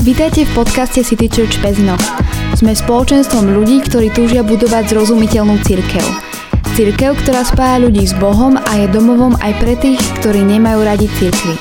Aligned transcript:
Vítajte 0.00 0.48
v 0.48 0.52
podcaste 0.56 1.04
City 1.04 1.28
Church 1.28 1.60
Pezinok. 1.60 2.00
Sme 2.56 2.72
spoločenstvom 2.72 3.52
ľudí, 3.52 3.84
ktorí 3.84 4.08
túžia 4.08 4.40
budovať 4.40 4.96
zrozumiteľnú 4.96 5.60
církev. 5.60 6.00
Církev, 6.72 7.20
ktorá 7.20 7.44
spája 7.44 7.84
ľudí 7.84 8.08
s 8.08 8.16
Bohom 8.16 8.56
a 8.56 8.80
je 8.80 8.88
domovom 8.88 9.36
aj 9.44 9.52
pre 9.60 9.76
tých, 9.76 10.00
ktorí 10.24 10.40
nemajú 10.40 10.80
radi 10.88 11.04
církvy. 11.20 11.52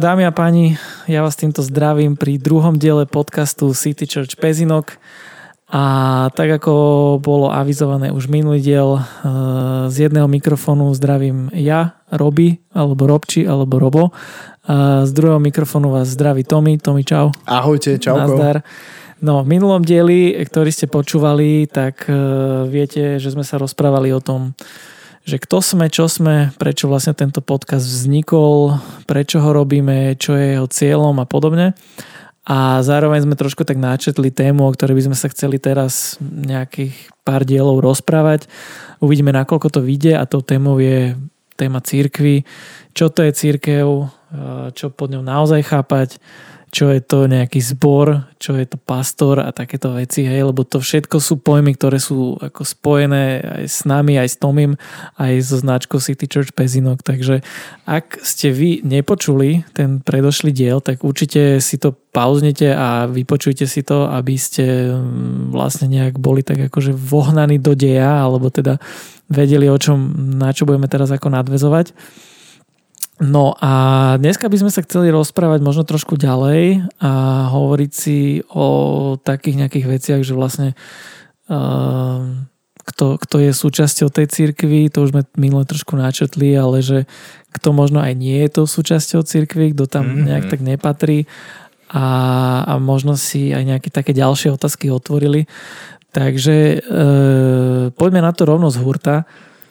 Dámy 0.00 0.24
a 0.24 0.32
páni, 0.32 0.80
ja 1.04 1.20
vás 1.20 1.36
týmto 1.36 1.60
zdravím 1.60 2.16
pri 2.16 2.40
druhom 2.40 2.80
diele 2.80 3.04
podcastu 3.04 3.68
City 3.76 4.08
Church 4.08 4.40
Pezinok. 4.40 4.96
A 5.70 5.82
tak 6.34 6.50
ako 6.50 6.74
bolo 7.22 7.46
avizované 7.54 8.10
už 8.10 8.26
minulý 8.26 8.58
diel, 8.58 8.98
eh, 8.98 9.06
z 9.86 10.10
jedného 10.10 10.26
mikrofónu 10.26 10.90
zdravím 10.98 11.46
ja, 11.54 11.94
Robi, 12.10 12.58
alebo 12.74 13.06
Robči, 13.06 13.46
alebo 13.46 13.78
Robo. 13.78 14.10
A 14.66 15.06
z 15.06 15.10
druhého 15.14 15.38
mikrofónu 15.38 15.94
vás 15.94 16.10
zdraví 16.10 16.42
Tomi. 16.42 16.78
Tomi, 16.78 17.06
čau. 17.06 17.30
Ahojte, 17.46 18.02
čauko. 18.02 18.34
Nazdar. 18.34 18.66
No, 19.22 19.46
v 19.46 19.50
minulom 19.52 19.82
dieli, 19.82 20.32
ktorý 20.42 20.74
ste 20.74 20.90
počúvali, 20.90 21.70
tak 21.70 22.02
eh, 22.10 22.18
viete, 22.66 23.22
že 23.22 23.30
sme 23.30 23.46
sa 23.46 23.54
rozprávali 23.62 24.10
o 24.10 24.18
tom, 24.18 24.58
že 25.22 25.38
kto 25.38 25.62
sme, 25.62 25.86
čo 25.86 26.10
sme, 26.10 26.50
prečo 26.58 26.90
vlastne 26.90 27.14
tento 27.14 27.38
podcast 27.38 27.86
vznikol, 27.86 28.82
prečo 29.06 29.38
ho 29.38 29.50
robíme, 29.54 30.18
čo 30.18 30.34
je 30.34 30.58
jeho 30.58 30.66
cieľom 30.66 31.14
a 31.22 31.26
podobne 31.30 31.78
a 32.50 32.82
zároveň 32.82 33.30
sme 33.30 33.38
trošku 33.38 33.62
tak 33.62 33.78
načetli 33.78 34.34
tému, 34.34 34.66
o 34.66 34.74
ktorej 34.74 34.98
by 34.98 35.06
sme 35.06 35.16
sa 35.16 35.30
chceli 35.30 35.62
teraz 35.62 36.18
nejakých 36.26 37.14
pár 37.22 37.46
dielov 37.46 37.78
rozprávať. 37.78 38.50
Uvidíme, 38.98 39.30
nakoľko 39.30 39.70
to 39.70 39.80
vyjde 39.86 40.18
a 40.18 40.26
tou 40.26 40.42
témou 40.42 40.82
je 40.82 41.14
téma 41.54 41.78
církvy, 41.78 42.42
čo 42.90 43.06
to 43.06 43.22
je 43.22 43.30
církev, 43.30 43.86
čo 44.74 44.86
pod 44.90 45.14
ňou 45.14 45.22
naozaj 45.22 45.62
chápať, 45.62 46.18
čo 46.70 46.86
je 46.94 47.02
to 47.02 47.26
nejaký 47.26 47.58
zbor, 47.58 48.30
čo 48.38 48.54
je 48.54 48.62
to 48.62 48.78
pastor 48.78 49.42
a 49.42 49.50
takéto 49.50 49.90
veci, 49.90 50.22
hej, 50.22 50.46
lebo 50.46 50.62
to 50.62 50.78
všetko 50.78 51.18
sú 51.18 51.42
pojmy, 51.42 51.74
ktoré 51.74 51.98
sú 51.98 52.38
ako 52.38 52.62
spojené 52.62 53.42
aj 53.42 53.64
s 53.66 53.78
nami, 53.82 54.14
aj 54.14 54.28
s 54.30 54.36
Tomim, 54.38 54.78
aj 55.18 55.32
so 55.42 55.58
značkou 55.58 55.98
City 55.98 56.30
Church 56.30 56.54
Pezinok, 56.54 57.02
takže 57.02 57.42
ak 57.90 58.22
ste 58.22 58.54
vy 58.54 58.86
nepočuli 58.86 59.66
ten 59.74 59.98
predošlý 59.98 60.54
diel, 60.54 60.78
tak 60.78 61.02
určite 61.02 61.58
si 61.58 61.74
to 61.74 61.90
pauznite 62.14 62.70
a 62.70 63.10
vypočujte 63.10 63.66
si 63.66 63.82
to, 63.82 64.06
aby 64.06 64.38
ste 64.38 64.94
mm, 64.94 65.50
vlastne 65.50 65.90
nejak 65.90 66.22
boli 66.22 66.46
tak 66.46 66.70
akože 66.70 66.94
vohnaní 66.94 67.58
do 67.58 67.74
deja, 67.74 68.22
alebo 68.22 68.46
teda 68.46 68.78
vedeli 69.26 69.66
o 69.66 69.78
čom, 69.78 69.98
na 70.38 70.54
čo 70.54 70.70
budeme 70.70 70.86
teraz 70.86 71.10
ako 71.10 71.34
nadvezovať. 71.34 71.94
No 73.20 73.52
a 73.60 73.72
dneska 74.16 74.48
by 74.48 74.56
sme 74.56 74.72
sa 74.72 74.80
chceli 74.80 75.12
rozprávať 75.12 75.60
možno 75.60 75.84
trošku 75.84 76.16
ďalej 76.16 76.88
a 77.04 77.12
hovoriť 77.52 77.90
si 77.92 78.40
o 78.48 78.66
takých 79.20 79.60
nejakých 79.60 79.86
veciach, 79.86 80.20
že 80.24 80.32
vlastne 80.32 80.72
uh, 81.52 82.24
kto, 82.80 83.20
kto 83.20 83.36
je 83.44 83.52
súčasťou 83.52 84.08
tej 84.08 84.24
cirkvi, 84.24 84.88
to 84.88 85.04
už 85.04 85.12
sme 85.12 85.22
minule 85.36 85.68
trošku 85.68 86.00
načetli, 86.00 86.56
ale 86.56 86.80
že 86.80 87.04
kto 87.52 87.76
možno 87.76 88.00
aj 88.00 88.16
nie 88.16 88.40
je 88.40 88.56
tou 88.56 88.64
súčasťou 88.64 89.20
cirkvi, 89.20 89.76
kto 89.76 89.84
tam 89.84 90.08
mm-hmm. 90.08 90.24
nejak 90.24 90.44
tak 90.48 90.60
nepatrí 90.64 91.28
a, 91.92 92.06
a 92.64 92.72
možno 92.80 93.20
si 93.20 93.52
aj 93.52 93.68
nejaké 93.68 93.88
také 93.92 94.16
ďalšie 94.16 94.48
otázky 94.56 94.88
otvorili. 94.88 95.44
Takže 96.10 96.56
uh, 96.80 97.92
poďme 97.94 98.24
na 98.24 98.32
to 98.32 98.48
rovno 98.48 98.72
z 98.72 98.80
hurta. 98.80 99.28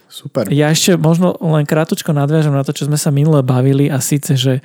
Super. 0.09 0.49
Ja 0.49 0.73
ešte 0.73 0.97
možno 0.97 1.37
len 1.37 1.69
krátko 1.69 2.11
nadviažem 2.11 2.51
na 2.51 2.65
to, 2.65 2.73
čo 2.73 2.89
sme 2.89 2.97
sa 2.97 3.13
minule 3.13 3.45
bavili 3.45 3.93
a 3.93 4.01
síce, 4.01 4.33
že 4.33 4.59
e, 4.59 4.61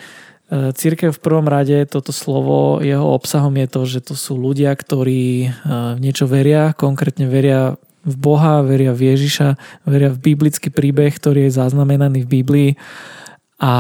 Církev 0.73 1.13
v 1.13 1.21
prvom 1.21 1.45
rade, 1.45 1.85
toto 1.85 2.17
slovo, 2.17 2.81
jeho 2.81 3.05
obsahom 3.13 3.53
je 3.61 3.69
to, 3.69 3.81
že 3.85 4.01
to 4.09 4.15
sú 4.17 4.41
ľudia, 4.41 4.73
ktorí 4.73 5.25
e, 5.45 5.49
v 5.95 5.99
niečo 6.01 6.25
veria, 6.25 6.73
konkrétne 6.73 7.29
veria 7.29 7.77
v 8.09 8.15
Boha, 8.17 8.65
veria 8.65 8.97
v 8.97 9.13
Ježiša, 9.13 9.85
veria 9.85 10.09
v 10.09 10.33
biblický 10.33 10.73
príbeh, 10.73 11.13
ktorý 11.13 11.49
je 11.49 11.57
zaznamenaný 11.61 12.25
v 12.25 12.33
Biblii 12.41 12.71
a 13.61 13.73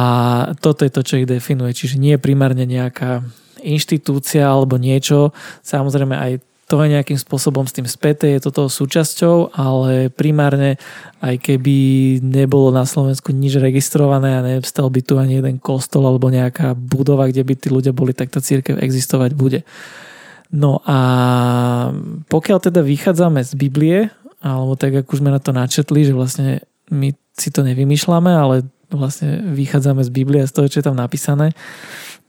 toto 0.60 0.84
je 0.84 0.92
to, 0.92 1.00
čo 1.04 1.20
ich 1.20 1.28
definuje. 1.28 1.76
Čiže 1.76 2.00
nie 2.00 2.16
je 2.16 2.24
primárne 2.24 2.64
nejaká 2.64 3.24
inštitúcia 3.64 4.44
alebo 4.44 4.76
niečo, 4.76 5.32
samozrejme 5.64 6.12
aj 6.12 6.32
to 6.64 6.80
je 6.80 6.96
nejakým 6.96 7.20
spôsobom 7.20 7.68
s 7.68 7.76
tým 7.76 7.84
späté, 7.84 8.36
je 8.36 8.48
toto 8.48 8.72
súčasťou, 8.72 9.52
ale 9.52 10.08
primárne 10.08 10.80
aj 11.20 11.36
keby 11.40 11.76
nebolo 12.24 12.72
na 12.72 12.88
Slovensku 12.88 13.36
nič 13.36 13.60
registrované 13.60 14.40
a 14.40 14.44
nevstal 14.44 14.88
by 14.88 15.00
tu 15.04 15.20
ani 15.20 15.44
jeden 15.44 15.60
kostol 15.60 16.08
alebo 16.08 16.32
nejaká 16.32 16.72
budova, 16.72 17.28
kde 17.28 17.44
by 17.44 17.54
tí 17.56 17.68
ľudia 17.68 17.92
boli, 17.92 18.16
tak 18.16 18.32
tá 18.32 18.40
církev 18.40 18.80
existovať 18.80 19.36
bude. 19.36 19.60
No 20.54 20.80
a 20.88 20.98
pokiaľ 22.32 22.58
teda 22.64 22.80
vychádzame 22.80 23.44
z 23.44 23.52
Biblie, 23.58 23.98
alebo 24.40 24.76
tak 24.76 25.04
ako 25.04 25.08
už 25.16 25.20
sme 25.20 25.32
na 25.32 25.40
to 25.40 25.52
načetli, 25.52 26.04
že 26.04 26.16
vlastne 26.16 26.64
my 26.88 27.12
si 27.34 27.48
to 27.52 27.64
nevymýšľame, 27.64 28.30
ale 28.30 28.56
vlastne 28.92 29.42
vychádzame 29.52 30.04
z 30.04 30.10
Biblie 30.12 30.40
a 30.44 30.48
z 30.48 30.54
toho, 30.54 30.70
čo 30.70 30.80
je 30.80 30.86
tam 30.86 30.96
napísané, 30.96 31.52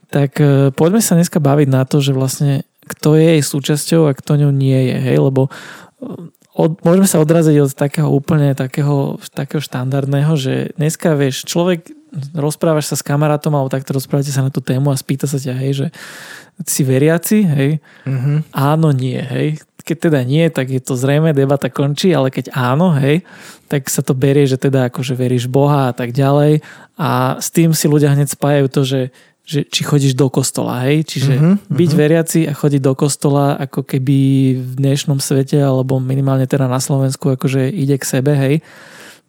tak 0.09 0.39
eh, 0.41 0.71
poďme 0.73 1.01
sa 1.03 1.19
dneska 1.19 1.37
baviť 1.43 1.67
na 1.69 1.83
to, 1.85 2.01
že 2.01 2.15
vlastne 2.15 2.65
kto 2.85 3.17
je 3.17 3.37
jej 3.37 3.43
súčasťou 3.43 4.09
a 4.09 4.17
kto 4.17 4.45
ňou 4.45 4.51
nie 4.53 4.93
je, 4.93 4.97
hej, 4.97 5.17
lebo 5.21 5.47
uh, 5.49 6.29
od, 6.55 6.79
môžeme 6.87 7.05
sa 7.09 7.19
odraziť 7.19 7.57
od 7.59 7.71
takého 7.75 8.07
úplne 8.07 8.55
takého, 8.55 9.19
takého 9.35 9.59
štandardného, 9.59 10.33
že 10.39 10.71
dneska 10.79 11.11
vieš, 11.19 11.43
človek 11.43 11.91
rozprávaš 12.31 12.87
sa 12.87 12.95
s 12.95 13.03
kamarátom 13.03 13.51
alebo 13.51 13.67
takto 13.67 13.91
rozprávate 13.91 14.31
sa 14.31 14.39
na 14.39 14.51
tú 14.53 14.63
tému 14.63 14.87
a 14.87 14.95
spýta 14.95 15.27
sa 15.27 15.35
ťa, 15.35 15.53
hej, 15.59 15.71
že 15.83 15.87
si 16.63 16.87
veriaci, 16.87 17.43
hej, 17.43 17.69
mm-hmm. 18.07 18.37
áno, 18.55 18.95
nie, 18.95 19.19
hej, 19.19 19.59
keď 19.85 19.97
teda 20.09 20.19
nie, 20.25 20.49
tak 20.49 20.73
je 20.73 20.81
to 20.81 20.97
zrejme, 20.97 21.29
debata 21.35 21.69
končí, 21.69 22.09
ale 22.09 22.33
keď 22.33 22.49
áno, 22.57 22.89
hej, 22.97 23.21
tak 23.69 23.85
sa 23.85 24.01
to 24.01 24.17
berie, 24.17 24.49
že 24.49 24.57
teda 24.57 24.89
akože 24.89 25.13
veríš 25.13 25.45
Boha 25.45 25.91
a 25.91 25.93
tak 25.93 26.09
ďalej. 26.09 26.65
A 26.97 27.37
s 27.37 27.53
tým 27.53 27.69
si 27.77 27.85
ľudia 27.85 28.09
hneď 28.17 28.33
spájajú 28.33 28.67
to, 28.73 28.81
že 28.81 28.99
že 29.45 29.61
či 29.61 29.85
chodíš 29.85 30.17
do 30.17 30.25
kostola, 30.33 30.89
hej? 30.89 31.05
Čiže 31.05 31.33
uh-huh, 31.37 31.55
byť 31.69 31.89
uh-huh. 31.93 32.01
veriaci 32.01 32.39
a 32.49 32.53
chodiť 32.57 32.81
do 32.81 32.93
kostola 32.97 33.53
ako 33.61 33.85
keby 33.85 34.17
v 34.57 34.71
dnešnom 34.81 35.21
svete 35.21 35.61
alebo 35.61 36.01
minimálne 36.01 36.49
teda 36.49 36.65
na 36.65 36.81
Slovensku 36.81 37.37
akože 37.37 37.69
ide 37.69 38.01
k 38.01 38.09
sebe, 38.09 38.33
hej? 38.33 38.65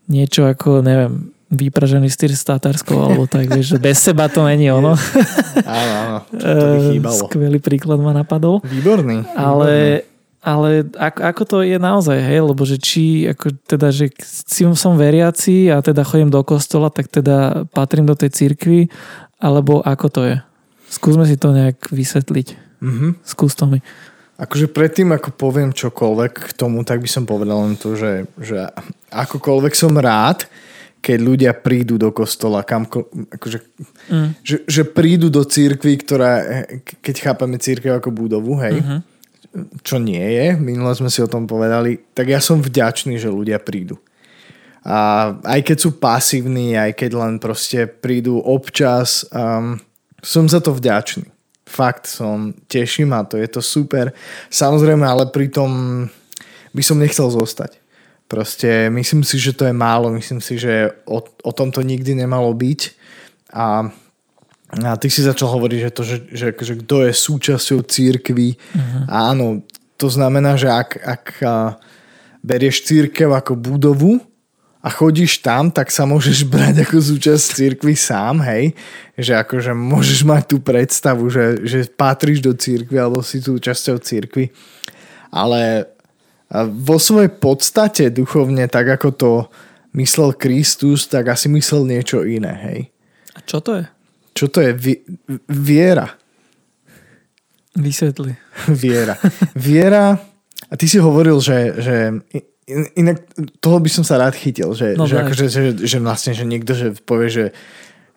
Niečo 0.08 0.48
ako, 0.48 0.80
neviem, 0.80 1.36
vypražený 1.52 2.08
styr 2.08 2.32
s 2.32 2.42
Tatarskou 2.42 2.96
alebo 2.96 3.28
tak, 3.28 3.46
vieš, 3.52 3.76
že 3.76 3.78
bez 3.78 4.00
seba 4.00 4.26
to 4.26 4.42
není 4.42 4.72
ono. 4.72 4.96
áno, 5.62 5.94
áno, 5.94 6.18
to 6.32 6.64
by 6.64 6.78
eh, 6.80 6.86
chýbalo. 6.96 7.20
Skvelý 7.28 7.58
príklad 7.60 8.00
ma 8.00 8.16
napadol. 8.16 8.64
Výborný. 8.66 9.28
Ale, 9.36 10.02
ale 10.40 10.88
ako, 10.96 11.20
ako 11.22 11.42
to 11.44 11.56
je 11.62 11.76
naozaj, 11.78 12.18
hej, 12.18 12.40
lebo 12.40 12.62
že 12.64 12.80
či, 12.80 13.28
ako 13.30 13.52
teda, 13.68 13.92
že 13.92 14.10
si 14.24 14.66
som 14.74 14.96
veriaci 14.96 15.68
a 15.70 15.84
teda 15.84 16.02
chodím 16.08 16.32
do 16.32 16.40
kostola, 16.40 16.88
tak 16.88 17.12
teda 17.12 17.68
patrím 17.68 18.08
do 18.08 18.16
tej 18.16 18.32
cirkvi 18.32 18.88
alebo 19.40 19.84
ako 19.84 20.06
to 20.08 20.20
je? 20.24 20.36
Skúsme 20.86 21.26
si 21.26 21.36
to 21.36 21.50
nejak 21.52 21.90
vysvetliť. 21.90 22.48
Mm-hmm. 22.80 23.10
Skús 23.26 23.58
to 23.58 23.66
mi. 23.66 23.82
Akože 24.36 24.68
predtým, 24.68 25.16
ako 25.16 25.32
poviem 25.32 25.72
čokoľvek 25.72 26.32
k 26.32 26.50
tomu, 26.52 26.84
tak 26.84 27.00
by 27.00 27.08
som 27.08 27.24
povedal 27.24 27.64
len 27.64 27.74
to, 27.80 27.96
že, 27.96 28.28
že 28.36 28.68
akokoľvek 29.08 29.72
som 29.72 29.96
rád, 29.96 30.44
keď 31.00 31.18
ľudia 31.22 31.52
prídu 31.56 31.96
do 31.96 32.12
kostola, 32.12 32.60
kam, 32.60 32.84
akože, 33.32 33.58
mm. 34.12 34.28
že, 34.44 34.56
že 34.68 34.82
prídu 34.84 35.32
do 35.32 35.40
církvy, 35.40 36.04
ktorá, 36.04 36.44
keď 37.00 37.16
chápeme 37.16 37.56
církev 37.56 37.96
ako 37.96 38.12
budovu, 38.12 38.60
hej, 38.60 38.76
mm-hmm. 38.76 39.00
čo 39.80 39.96
nie 39.96 40.20
je, 40.20 40.52
minule 40.60 40.92
sme 40.92 41.08
si 41.08 41.24
o 41.24 41.30
tom 41.30 41.48
povedali, 41.48 41.96
tak 42.12 42.28
ja 42.28 42.42
som 42.42 42.60
vďačný, 42.60 43.16
že 43.16 43.32
ľudia 43.32 43.56
prídu. 43.56 43.96
A 44.86 45.34
aj 45.42 45.60
keď 45.66 45.76
sú 45.82 45.98
pasívni, 45.98 46.78
aj 46.78 46.94
keď 46.94 47.10
len 47.18 47.34
proste 47.42 47.90
prídu 47.90 48.38
občas, 48.38 49.26
um, 49.34 49.82
som 50.22 50.46
za 50.46 50.62
to 50.62 50.70
vďačný. 50.70 51.26
Fakt 51.66 52.06
som, 52.06 52.54
teším 52.70 53.10
ma 53.10 53.26
to, 53.26 53.34
je 53.34 53.50
to 53.50 53.58
super. 53.58 54.14
Samozrejme, 54.46 55.02
ale 55.02 55.26
pritom 55.34 56.06
by 56.70 56.82
som 56.86 57.02
nechcel 57.02 57.26
zostať. 57.26 57.82
Proste 58.30 58.86
myslím 58.94 59.26
si, 59.26 59.42
že 59.42 59.50
to 59.50 59.66
je 59.66 59.74
málo, 59.74 60.14
myslím 60.14 60.38
si, 60.38 60.54
že 60.54 60.94
o, 61.02 61.18
o 61.22 61.52
tom 61.54 61.74
to 61.74 61.82
nikdy 61.82 62.14
nemalo 62.14 62.54
byť. 62.54 62.80
A, 63.50 63.90
a 64.86 64.94
ty 64.98 65.10
si 65.10 65.26
začal 65.26 65.50
hovoriť, 65.50 65.78
že 65.82 65.90
to, 65.90 66.02
že, 66.06 66.16
že, 66.30 66.48
že 66.54 66.74
kto 66.86 67.10
je 67.10 67.12
súčasťou 67.14 67.82
církvy. 67.82 68.54
Uh-huh. 68.54 69.02
Áno, 69.10 69.66
to 69.98 70.06
znamená, 70.06 70.54
že 70.54 70.70
ak, 70.70 70.90
ak 71.02 71.24
berieš 72.46 72.86
církev 72.86 73.34
ako 73.34 73.58
budovu, 73.58 74.22
a 74.86 74.88
chodíš 74.88 75.42
tam, 75.42 75.74
tak 75.74 75.90
sa 75.90 76.06
môžeš 76.06 76.46
brať 76.46 76.86
ako 76.86 77.02
súčasť 77.02 77.58
cirkvi 77.58 77.98
sám, 77.98 78.38
hej? 78.46 78.70
Že 79.18 79.32
akože 79.42 79.72
môžeš 79.74 80.22
mať 80.22 80.42
tú 80.46 80.62
predstavu, 80.62 81.26
že, 81.26 81.66
že 81.66 81.90
patríš 81.90 82.38
do 82.38 82.54
cirkvi 82.54 82.94
alebo 83.02 83.18
si 83.26 83.42
súčasťou 83.42 83.98
cirkvi. 83.98 84.54
Ale 85.34 85.90
vo 86.70 87.02
svojej 87.02 87.34
podstate 87.34 88.14
duchovne, 88.14 88.70
tak 88.70 88.86
ako 88.86 89.08
to 89.10 89.32
myslel 89.98 90.38
Kristus, 90.38 91.10
tak 91.10 91.34
asi 91.34 91.50
myslel 91.50 91.82
niečo 91.90 92.22
iné, 92.22 92.54
hej? 92.54 92.80
A 93.34 93.42
čo 93.42 93.58
to 93.58 93.82
je? 93.82 93.84
čo 94.36 94.52
to 94.52 94.60
je 94.60 94.76
vi- 94.76 95.04
viera? 95.48 96.12
Vysvetli. 97.72 98.36
Viera. 98.68 99.16
Viera, 99.56 100.12
a 100.68 100.72
ty 100.76 100.84
si 100.84 101.00
hovoril, 101.00 101.40
že, 101.40 101.80
že 101.80 101.96
in- 102.66 102.90
inak 102.98 103.22
toho 103.62 103.78
by 103.78 103.90
som 103.90 104.04
sa 104.04 104.18
rád 104.18 104.34
chytil, 104.34 104.74
že, 104.74 104.98
No, 104.98 105.06
že, 105.06 105.16
daj. 105.18 105.22
akože, 105.26 105.44
že, 105.48 105.60
že 105.86 105.98
vlastne, 105.98 106.34
že 106.34 106.44
niekto 106.44 106.74
že 106.74 106.92
povie, 107.02 107.30
že, 107.30 107.44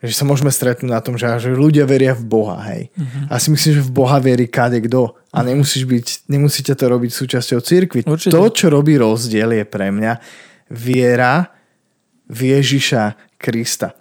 že 0.01 0.13
sa 0.15 0.25
môžeme 0.25 0.49
stretnúť 0.49 0.89
na 0.89 1.01
tom, 1.01 1.15
že, 1.15 1.29
že 1.39 1.53
ľudia 1.53 1.85
veria 1.85 2.15
v 2.17 2.23
Boha, 2.25 2.57
hej. 2.71 2.89
Mhm. 2.97 3.29
A 3.29 3.37
si 3.37 3.51
myslím, 3.51 3.71
že 3.77 3.83
v 3.85 3.93
Boha 3.93 4.17
verí 4.17 4.49
kade 4.49 4.81
kto. 4.81 5.15
A 5.29 5.45
nemusíš 5.45 5.85
byť, 5.85 6.07
nemusíte 6.27 6.73
to 6.73 6.85
robiť 6.89 7.11
súčasťou 7.13 7.59
cirkvi. 7.61 8.01
Určite. 8.03 8.33
To, 8.33 8.49
čo 8.49 8.73
robí 8.73 8.97
rozdiel, 8.97 9.53
je 9.53 9.65
pre 9.67 9.93
mňa 9.93 10.13
viera 10.73 11.53
v 12.29 12.57
Ježiša 12.57 13.17
Krista. 13.37 13.93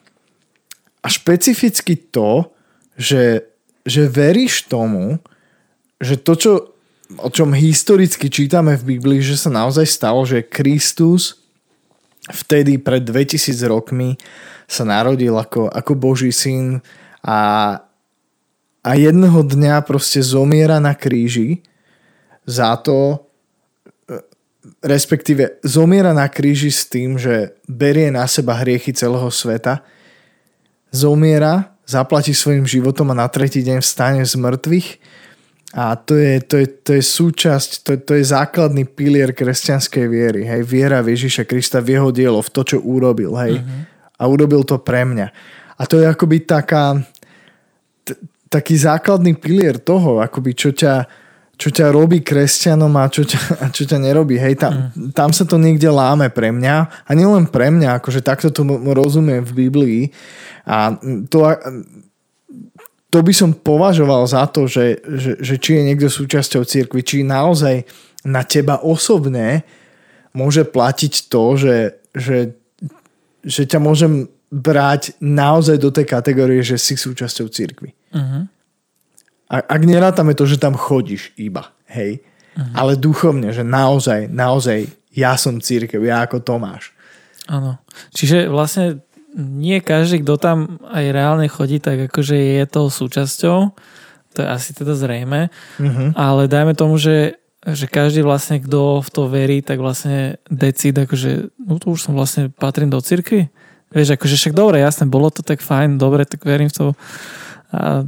A 1.05 1.07
špecificky 1.09 1.97
to, 2.11 2.53
že, 2.99 3.45
že 3.87 4.09
veríš 4.09 4.67
tomu, 4.69 5.21
že 6.01 6.19
to, 6.21 6.33
čo, 6.35 6.51
o 7.17 7.29
čom 7.33 7.57
historicky 7.57 8.29
čítame 8.29 8.77
v 8.77 8.97
Biblii, 8.99 9.25
že 9.25 9.41
sa 9.41 9.49
naozaj 9.49 9.87
stalo, 9.89 10.29
že 10.29 10.45
Kristus 10.45 11.41
vtedy 12.29 12.77
pred 12.77 13.01
2000 13.01 13.57
rokmi 13.65 14.21
sa 14.69 14.85
narodil 14.85 15.33
ako, 15.33 15.73
ako 15.73 15.93
Boží 15.97 16.29
syn 16.29 16.85
a, 17.25 17.41
a 18.85 18.91
jedného 18.93 19.41
dňa 19.41 19.81
proste 19.89 20.21
zomiera 20.21 20.77
na 20.77 20.93
kríži 20.93 21.65
za 22.45 22.77
to, 22.77 23.25
e, 24.05 24.21
respektíve 24.85 25.65
zomiera 25.65 26.13
na 26.13 26.29
kríži 26.29 26.69
s 26.69 26.85
tým, 26.85 27.17
že 27.17 27.57
berie 27.65 28.13
na 28.13 28.29
seba 28.29 28.61
hriechy 28.61 28.93
celého 28.93 29.33
sveta, 29.33 29.81
zomiera, 30.93 31.73
zaplatí 31.89 32.37
svojim 32.37 32.69
životom 32.69 33.09
a 33.17 33.25
na 33.25 33.29
tretí 33.33 33.65
deň 33.65 33.81
vstane 33.81 34.21
z 34.29 34.37
mŕtvych 34.37 34.89
a 35.77 36.01
to 36.01 36.17
je, 36.17 36.41
to 36.41 36.57
je, 36.57 36.67
to 36.81 36.91
je 36.97 37.05
súčasť, 37.05 37.85
to, 37.85 37.91
to 38.01 38.13
je 38.17 38.25
základný 38.25 38.89
pilier 38.89 39.37
kresťanskej 39.37 40.07
viery. 40.09 40.43
Hej? 40.49 40.65
Viera 40.65 41.05
v 41.05 41.13
Ježiša 41.13 41.45
Krista, 41.45 41.85
v 41.85 42.01
jeho 42.01 42.09
dielo, 42.09 42.41
v 42.41 42.49
to, 42.49 42.65
čo 42.65 42.79
urobil. 42.81 43.37
Hej? 43.37 43.61
Uh-huh. 43.61 43.85
A 44.17 44.23
urobil 44.25 44.65
to 44.65 44.81
pre 44.81 45.05
mňa. 45.05 45.29
A 45.77 45.83
to 45.85 46.01
je 46.01 46.09
akoby 46.09 46.49
taká, 46.49 46.97
t- 48.01 48.17
taký 48.49 48.81
základný 48.81 49.37
pilier 49.37 49.77
toho, 49.77 50.25
akoby 50.25 50.57
čo 50.57 50.73
ťa, 50.73 51.05
čo 51.61 51.69
ťa 51.69 51.93
robí 51.93 52.25
kresťanom 52.25 52.95
a 52.97 53.05
čo 53.13 53.29
ťa, 53.29 53.41
a 53.61 53.67
čo 53.69 53.85
ťa 53.85 54.01
nerobí. 54.01 54.41
Hej, 54.41 54.65
tam, 54.65 54.89
mm. 54.89 55.13
tam 55.13 55.37
sa 55.37 55.45
to 55.45 55.61
niekde 55.61 55.93
láme 55.93 56.33
pre 56.33 56.49
mňa 56.49 57.05
a 57.05 57.11
nielen 57.13 57.45
pre 57.45 57.69
mňa, 57.69 58.01
akože 58.01 58.25
takto 58.25 58.49
to 58.49 58.65
rozumiem 58.97 59.45
v 59.45 59.69
Biblii 59.69 60.03
a 60.65 60.97
to, 61.29 61.45
to 63.09 63.19
by 63.25 63.33
som 63.33 63.57
považoval 63.57 64.29
za 64.29 64.45
to, 64.53 64.69
že, 64.69 65.01
že, 65.01 65.33
že 65.41 65.55
či 65.57 65.81
je 65.81 65.83
niekto 65.89 66.09
súčasťou 66.13 66.63
cirkvi, 66.69 67.01
či 67.01 67.25
naozaj 67.25 67.89
na 68.29 68.45
teba 68.45 68.85
osobne 68.85 69.65
môže 70.37 70.69
platiť 70.69 71.33
to, 71.33 71.45
že, 71.57 71.77
že, 72.13 72.39
že 73.41 73.63
ťa 73.65 73.81
môžem 73.81 74.29
brať 74.53 75.17
naozaj 75.21 75.77
do 75.81 75.89
tej 75.93 76.05
kategórie, 76.09 76.61
že 76.61 76.77
si 76.77 76.97
súčasťou 76.97 77.49
cirkvi. 77.49 77.93
Uh-huh. 78.13 78.49
A, 79.49 79.57
ak 79.65 79.83
nerátame 79.85 80.37
to, 80.37 80.45
že 80.45 80.61
tam 80.61 80.77
chodíš 80.77 81.33
iba, 81.41 81.73
hej, 81.89 82.21
uh-huh. 82.57 82.73
ale 82.77 83.01
duchovne, 83.01 83.53
že 83.53 83.65
naozaj, 83.65 84.29
naozaj 84.29 84.89
ja 85.13 85.37
som 85.41 85.61
církev, 85.61 86.01
ja 86.05 86.25
ako 86.25 86.45
Tomáš. 86.45 86.93
Áno. 87.49 87.81
Čiže 88.13 88.53
vlastne 88.53 89.01
nie 89.39 89.79
každý, 89.79 90.27
kto 90.27 90.35
tam 90.35 90.59
aj 90.91 91.15
reálne 91.15 91.47
chodí, 91.47 91.79
tak 91.79 92.11
akože 92.11 92.35
je 92.35 92.65
toho 92.67 92.91
súčasťou. 92.91 93.59
To 94.35 94.39
je 94.43 94.49
asi 94.51 94.75
teda 94.75 94.99
zrejme. 94.99 95.55
Uh-huh. 95.79 96.11
Ale 96.19 96.51
dajme 96.51 96.75
tomu, 96.75 96.99
že, 96.99 97.39
že 97.63 97.87
každý 97.87 98.27
vlastne, 98.27 98.59
kto 98.59 98.99
v 98.99 99.09
to 99.15 99.23
verí, 99.31 99.63
tak 99.63 99.79
vlastne 99.79 100.43
decid, 100.51 100.99
akože 100.99 101.55
no 101.63 101.79
to 101.79 101.95
už 101.95 102.11
som 102.11 102.19
vlastne 102.19 102.51
patrím 102.51 102.91
do 102.91 102.99
cirkvi. 102.99 103.47
Vieš, 103.95 104.19
akože 104.19 104.37
však 104.37 104.55
dobre, 104.59 104.83
jasne, 104.83 105.09
bolo 105.09 105.31
to 105.33 105.41
tak 105.41 105.65
fajn, 105.65 105.97
dobre, 105.97 106.27
tak 106.29 106.45
verím 106.45 106.69
v 106.69 106.77
to. 106.77 106.87
A 107.73 108.05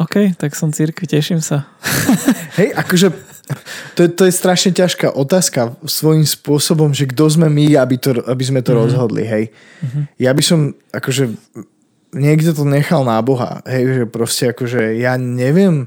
OK, 0.00 0.34
tak 0.34 0.56
som 0.56 0.74
církvi, 0.74 1.06
teším 1.06 1.38
sa. 1.44 1.70
Hej, 2.58 2.74
akože 2.74 3.29
to, 3.94 4.06
je- 4.06 4.12
to 4.14 4.22
je 4.26 4.32
strašne 4.32 4.70
ťažká 4.72 5.12
otázka 5.12 5.74
svojím 5.84 6.26
spôsobom, 6.26 6.94
že 6.94 7.10
kto 7.10 7.26
sme 7.30 7.48
my, 7.50 7.76
aby, 7.76 7.96
to, 7.98 8.16
aby 8.24 8.44
sme 8.44 8.60
to 8.62 8.72
mm-hmm. 8.72 8.82
rozhodli, 8.86 9.22
hej. 9.26 9.44
Mm-hmm. 9.82 10.02
Ja 10.18 10.30
by 10.34 10.42
som, 10.42 10.74
akože 10.94 11.34
niekde 12.14 12.50
to 12.54 12.66
nechal 12.66 13.06
na 13.06 13.18
Boha, 13.22 13.62
hej, 13.66 14.02
že 14.02 14.04
proste 14.10 14.50
akože 14.50 14.98
ja 14.98 15.14
neviem, 15.14 15.86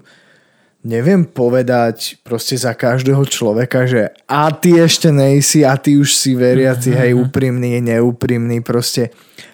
neviem 0.83 1.23
povedať 1.23 2.19
proste 2.23 2.55
za 2.59 2.75
každého 2.75 3.23
človeka, 3.27 3.87
že 3.87 4.11
a 4.27 4.51
ty 4.51 4.79
ešte 4.79 5.11
nejsi 5.11 5.63
a 5.63 5.75
ty 5.79 5.95
už 5.99 6.15
si 6.15 6.35
veriaci, 6.35 6.91
mm-hmm. 6.91 7.03
hej, 7.03 7.11
úprimný, 7.15 7.71
neúprimný, 7.79 8.63
proste. 8.63 9.11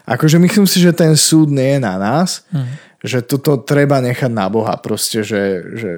Akože 0.09 0.41
myslím 0.41 0.65
si, 0.65 0.81
že 0.81 0.93
ten 0.93 1.13
súd 1.13 1.53
nie 1.53 1.77
je 1.77 1.81
na 1.81 2.01
nás, 2.01 2.45
mm-hmm. 2.49 2.75
že 3.05 3.21
toto 3.21 3.61
treba 3.61 4.01
nechať 4.01 4.29
na 4.33 4.49
Boha, 4.49 4.73
proste, 4.81 5.21
že, 5.21 5.61
že 5.77 5.91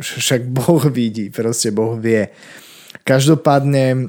však 0.00 0.48
Boh 0.56 0.82
vidí, 0.88 1.30
proste 1.30 1.74
Boh 1.74 1.98
vie. 1.98 2.30
Každopádne 3.04 4.08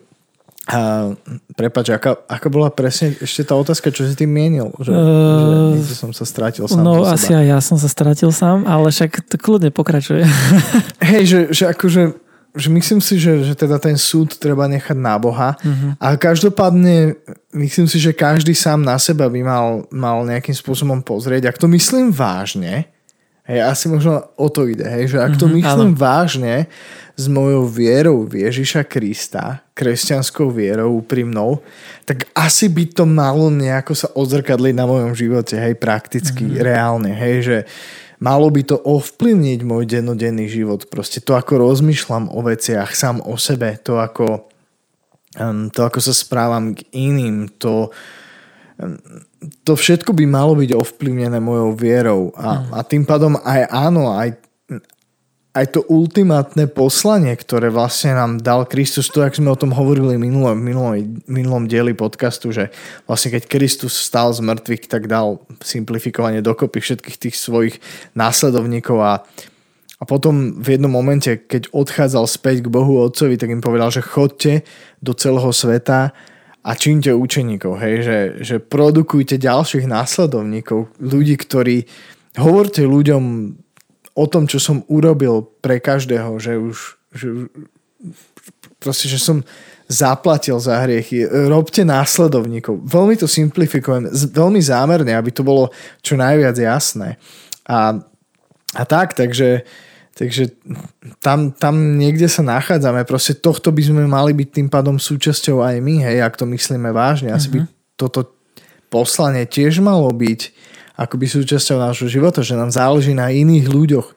a, 0.70 1.10
prepáč, 1.58 1.90
aká, 1.90 2.14
aká 2.30 2.46
bola 2.46 2.70
presne 2.70 3.18
ešte 3.18 3.42
tá 3.42 3.58
otázka, 3.58 3.90
čo 3.90 4.06
si 4.06 4.14
tým 4.14 4.30
mienil? 4.30 4.70
Že, 4.78 4.92
uh, 4.94 5.74
že 5.82 5.98
som 5.98 6.14
sa 6.14 6.30
strátil 6.30 6.70
sám 6.70 6.86
No 6.86 7.10
asi 7.10 7.34
aj 7.34 7.46
ja 7.50 7.58
som 7.58 7.82
sa 7.82 7.90
stratil 7.90 8.30
sám, 8.30 8.70
ale 8.70 8.94
však 8.94 9.34
to 9.34 9.42
kľudne 9.42 9.74
pokračuje. 9.74 10.30
Hej, 11.10 11.24
že, 11.26 11.40
že 11.50 11.64
akože 11.74 12.30
že 12.50 12.68
myslím 12.74 12.98
si, 12.98 13.22
že, 13.22 13.46
že 13.46 13.54
teda 13.54 13.78
ten 13.78 13.94
súd 13.94 14.34
treba 14.42 14.66
nechať 14.66 14.98
na 14.98 15.22
Boha. 15.22 15.54
Uh-huh. 15.62 15.94
A 16.02 16.18
každopádne 16.18 17.14
myslím 17.54 17.86
si, 17.86 18.02
že 18.02 18.10
každý 18.10 18.58
sám 18.58 18.82
na 18.82 18.98
seba 18.98 19.30
by 19.30 19.42
mal, 19.46 19.68
mal 19.94 20.26
nejakým 20.26 20.58
spôsobom 20.58 21.06
pozrieť. 21.06 21.46
Ak 21.46 21.62
to 21.62 21.70
myslím 21.70 22.10
vážne, 22.10 22.90
hej, 23.50 23.60
asi 23.66 23.90
možno 23.90 24.30
o 24.38 24.48
to 24.48 24.70
ide, 24.70 24.86
hej, 24.86 25.12
že 25.12 25.18
ak 25.18 25.34
to 25.42 25.50
Mhm, 25.50 25.58
myslím 25.58 25.92
áno. 25.92 26.00
vážne 26.00 26.70
s 27.20 27.26
mojou 27.28 27.68
vierou 27.68 28.24
v 28.24 28.48
Ježiša 28.48 28.88
Krista, 28.88 29.66
kresťanskou 29.76 30.54
vierou 30.54 31.04
úprimnou, 31.04 31.60
tak 32.08 32.30
asi 32.32 32.72
by 32.72 32.88
to 32.96 33.04
malo 33.04 33.52
nejako 33.52 33.92
sa 33.92 34.08
odzrkadliť 34.16 34.74
na 34.78 34.86
mojom 34.88 35.12
živote, 35.18 35.60
hej, 35.60 35.76
prakticky, 35.76 36.48
mm-hmm. 36.48 36.64
reálne, 36.64 37.12
hej, 37.12 37.36
že 37.44 37.58
malo 38.24 38.48
by 38.48 38.64
to 38.64 38.78
ovplyvniť 38.80 39.60
môj 39.68 39.84
dennodenný 39.88 40.48
život. 40.48 40.88
Proste 40.88 41.20
to, 41.20 41.36
ako 41.36 41.60
rozmýšľam 41.60 42.32
o 42.32 42.40
veciach 42.44 42.92
sám 42.96 43.20
o 43.24 43.36
sebe, 43.36 43.76
to 43.80 44.00
ako, 44.00 44.48
um, 45.40 45.68
to, 45.72 45.84
ako 45.84 46.00
sa 46.00 46.14
správam 46.16 46.76
k 46.76 46.88
iným, 46.96 47.52
to, 47.60 47.88
um, 47.88 48.19
to 49.64 49.74
všetko 49.76 50.16
by 50.16 50.26
malo 50.28 50.56
byť 50.56 50.72
ovplyvnené 50.72 51.40
mojou 51.44 51.76
vierou. 51.76 52.22
A, 52.36 52.64
a 52.72 52.80
tým 52.84 53.04
pádom 53.04 53.36
aj 53.44 53.68
áno, 53.68 54.16
aj, 54.16 54.40
aj 55.52 55.66
to 55.76 55.84
ultimátne 55.92 56.64
poslanie, 56.72 57.36
ktoré 57.36 57.68
vlastne 57.68 58.16
nám 58.16 58.40
dal 58.40 58.64
Kristus, 58.64 59.12
to, 59.12 59.20
ak 59.20 59.36
sme 59.36 59.52
o 59.52 59.60
tom 59.60 59.76
hovorili 59.76 60.16
minulom, 60.16 60.56
minulom, 60.56 60.96
minulom 61.28 61.64
dieli 61.68 61.92
podcastu, 61.92 62.56
že 62.56 62.72
vlastne 63.04 63.36
keď 63.36 63.52
Kristus 63.52 64.00
stal 64.00 64.32
z 64.32 64.40
mŕtvych, 64.40 64.88
tak 64.88 65.12
dal 65.12 65.44
simplifikovanie 65.60 66.40
dokopy 66.40 66.80
všetkých 66.80 67.18
tých 67.20 67.36
svojich 67.36 67.76
následovníkov 68.16 68.98
a, 69.04 69.14
a 70.00 70.04
potom 70.08 70.56
v 70.56 70.80
jednom 70.80 70.92
momente, 70.92 71.36
keď 71.36 71.68
odchádzal 71.76 72.32
späť 72.32 72.64
k 72.64 72.72
Bohu 72.72 73.04
Otcovi, 73.04 73.36
tak 73.36 73.52
im 73.52 73.60
povedal, 73.60 73.92
že 73.92 74.00
chodte 74.00 74.64
do 75.04 75.12
celého 75.12 75.52
sveta 75.52 76.16
a 76.60 76.72
čínte 76.76 77.16
učeníkov, 77.16 77.80
hej, 77.80 77.96
že, 78.04 78.20
že 78.44 78.56
produkujte 78.60 79.40
ďalších 79.40 79.88
následovníkov, 79.88 80.92
ľudí, 81.00 81.40
ktorí 81.40 81.88
hovorte 82.36 82.84
ľuďom 82.84 83.24
o 84.20 84.26
tom, 84.28 84.44
čo 84.46 84.60
som 84.60 84.84
urobil 84.92 85.48
pre 85.64 85.80
každého, 85.80 86.36
že 86.38 86.60
už 86.60 87.00
že, 87.10 87.50
proste, 88.78 89.10
že 89.10 89.18
som 89.18 89.42
zaplatil 89.90 90.62
za 90.62 90.78
hriechy. 90.86 91.26
Robte 91.26 91.82
následovníkov. 91.82 92.86
Veľmi 92.86 93.18
to 93.18 93.26
simplifikujem, 93.26 94.14
veľmi 94.14 94.62
zámerne, 94.62 95.18
aby 95.18 95.34
to 95.34 95.42
bolo 95.42 95.74
čo 96.06 96.14
najviac 96.14 96.54
jasné. 96.54 97.18
A, 97.66 97.98
a 98.78 98.84
tak, 98.86 99.18
takže, 99.18 99.66
takže 100.20 100.52
tam, 101.24 101.56
tam 101.56 101.96
niekde 101.96 102.28
sa 102.28 102.44
nachádzame. 102.44 103.08
Proste 103.08 103.40
tohto 103.40 103.72
by 103.72 103.80
sme 103.80 104.04
mali 104.04 104.36
byť 104.36 104.50
tým 104.52 104.68
pádom 104.68 105.00
súčasťou 105.00 105.64
aj 105.64 105.80
my, 105.80 106.04
hej, 106.04 106.20
ak 106.20 106.36
to 106.36 106.44
myslíme 106.44 106.92
vážne. 106.92 107.32
Asi 107.32 107.48
by 107.48 107.64
toto 107.96 108.36
poslanie 108.92 109.48
tiež 109.48 109.80
malo 109.80 110.12
byť 110.12 110.52
akoby 111.00 111.24
súčasťou 111.24 111.80
nášho 111.80 112.12
života, 112.12 112.44
že 112.44 112.60
nám 112.60 112.76
záleží 112.76 113.16
na 113.16 113.32
iných 113.32 113.72
ľuďoch. 113.72 114.12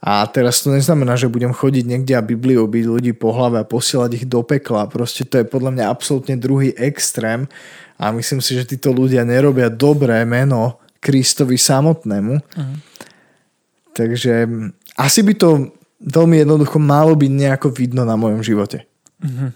A 0.00 0.24
teraz 0.28 0.60
to 0.60 0.72
neznamená, 0.72 1.16
že 1.16 1.32
budem 1.32 1.52
chodiť 1.52 1.84
niekde 1.84 2.16
a 2.16 2.24
Bibliou 2.24 2.68
byť 2.68 2.84
ľudí 2.84 3.12
po 3.16 3.32
hlave 3.32 3.60
a 3.60 3.68
posielať 3.68 4.10
ich 4.20 4.26
do 4.28 4.44
pekla. 4.44 4.88
Proste 4.88 5.24
to 5.24 5.40
je 5.40 5.48
podľa 5.48 5.76
mňa 5.76 5.84
absolútne 5.88 6.36
druhý 6.36 6.72
extrém 6.76 7.48
a 7.96 8.08
myslím 8.12 8.40
si, 8.40 8.56
že 8.56 8.68
títo 8.68 8.92
ľudia 8.92 9.24
nerobia 9.28 9.68
dobré 9.68 10.24
meno 10.24 10.80
Kristovi 11.00 11.60
samotnému. 11.60 12.32
Uh-huh. 12.32 12.76
Takže 13.92 14.48
asi 15.00 15.24
by 15.24 15.32
to 15.32 15.72
veľmi 16.00 16.40
jednoducho 16.44 16.76
malo 16.76 17.16
byť 17.16 17.30
nejako 17.32 17.68
vidno 17.72 18.04
na 18.04 18.16
mojom 18.16 18.44
živote. 18.44 18.84
Uh-huh. 19.20 19.52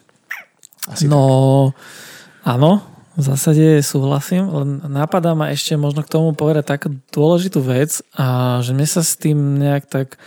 Asi 0.89 1.09
no, 1.09 1.73
tak. 1.73 2.57
áno, 2.57 2.85
v 3.15 3.23
zásade 3.23 3.81
súhlasím, 3.81 4.51
len 4.51 4.69
napadá 4.91 5.33
ma 5.33 5.55
ešte 5.55 5.79
možno 5.79 6.03
k 6.03 6.13
tomu 6.13 6.35
povedať 6.35 6.77
takú 6.77 6.89
dôležitú 7.15 7.63
vec 7.63 8.03
a 8.19 8.59
že 8.61 8.75
mne 8.75 8.89
sa 8.89 9.01
s 9.01 9.15
tým 9.17 9.57
nejak 9.57 9.87
tak 9.87 10.21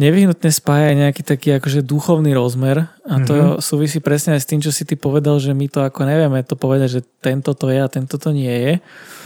nevyhnutne 0.00 0.48
spája 0.48 0.96
nejaký 0.96 1.20
taký 1.20 1.60
akože 1.60 1.84
duchovný 1.84 2.32
rozmer 2.32 2.88
a 3.04 3.14
to 3.20 3.36
mm-hmm. 3.36 3.60
súvisí 3.60 4.00
presne 4.00 4.32
aj 4.32 4.40
s 4.40 4.48
tým, 4.48 4.64
čo 4.64 4.72
si 4.72 4.88
ty 4.88 4.96
povedal, 4.96 5.36
že 5.36 5.52
my 5.52 5.68
to 5.68 5.84
ako 5.84 6.08
nevieme 6.08 6.40
to 6.40 6.56
povedať, 6.56 6.88
že 6.88 7.00
tento 7.20 7.52
to 7.52 7.68
je 7.68 7.78
a 7.84 7.92
tento 7.92 8.16
to 8.16 8.32
nie 8.32 8.48
je. 8.48 8.74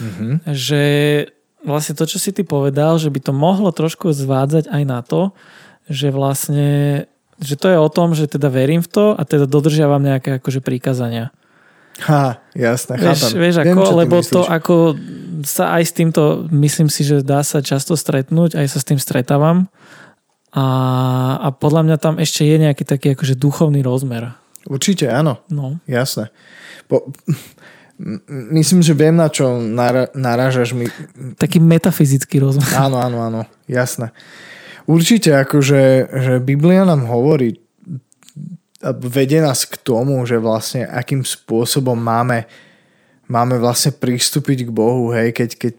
Mm-hmm. 0.03 0.33
Že 0.51 0.83
vlastne 1.65 1.97
to, 1.97 2.05
čo 2.05 2.21
si 2.21 2.31
ty 2.31 2.45
povedal, 2.45 3.01
že 3.01 3.09
by 3.09 3.19
to 3.19 3.33
mohlo 3.33 3.73
trošku 3.73 4.13
zvádzať 4.13 4.69
aj 4.69 4.83
na 4.85 5.01
to, 5.01 5.33
že 5.89 6.13
vlastne 6.13 7.05
že 7.35 7.59
to 7.59 7.67
je 7.67 7.75
o 7.75 7.89
tom, 7.91 8.15
že 8.15 8.31
teda 8.31 8.47
verím 8.47 8.79
v 8.79 8.87
to 8.87 9.05
a 9.11 9.21
teda 9.27 9.43
dodržiavam 9.43 9.99
nejaké 9.99 10.39
akože 10.39 10.63
príkazania. 10.63 11.35
Ha, 12.07 12.39
jasné, 12.55 12.99
vieš, 12.99 13.27
chápam. 13.27 13.31
Vieš, 13.39 13.55
ako, 13.59 13.79
Viem, 13.83 13.99
lebo 14.03 14.15
to 14.19 14.41
ako 14.43 14.75
sa 15.47 15.79
aj 15.79 15.83
s 15.83 15.91
týmto, 15.95 16.47
myslím 16.51 16.91
si, 16.91 17.07
že 17.07 17.23
dá 17.23 17.39
sa 17.43 17.63
často 17.63 17.95
stretnúť, 17.95 18.55
aj 18.55 18.67
sa 18.67 18.79
s 18.79 18.87
tým 18.87 18.99
stretávam 18.99 19.71
a, 20.51 20.67
a 21.39 21.47
podľa 21.55 21.87
mňa 21.87 21.97
tam 21.99 22.15
ešte 22.19 22.47
je 22.47 22.55
nejaký 22.55 22.83
taký 22.83 23.07
akože 23.15 23.35
duchovný 23.35 23.79
rozmer. 23.83 24.35
Určite, 24.67 25.07
áno. 25.07 25.39
No. 25.47 25.79
Jasné. 25.87 26.31
Po, 26.87 27.11
myslím, 28.51 28.83
že 28.83 28.93
viem, 28.93 29.15
na 29.15 29.31
čo 29.31 29.59
nara, 29.59 30.11
narážaš. 30.11 30.75
Mi... 30.75 30.91
Taký 31.39 31.63
metafyzický 31.63 32.43
rozmer. 32.43 32.67
Áno, 32.85 32.99
áno, 32.99 33.23
áno. 33.23 33.41
Jasné. 33.65 34.11
Určite, 34.85 35.33
akože 35.33 36.13
že 36.13 36.33
Biblia 36.43 36.85
nám 36.85 37.09
hovorí 37.09 37.65
vedie 38.93 39.41
nás 39.41 39.65
k 39.65 39.81
tomu, 39.81 40.21
že 40.29 40.37
vlastne 40.37 40.85
akým 40.85 41.25
spôsobom 41.25 41.97
máme, 41.97 42.45
máme 43.25 43.57
vlastne 43.57 43.95
pristúpiť 43.95 44.69
k 44.69 44.71
Bohu, 44.75 45.09
hej, 45.09 45.33
keď, 45.33 45.49
keď, 45.57 45.75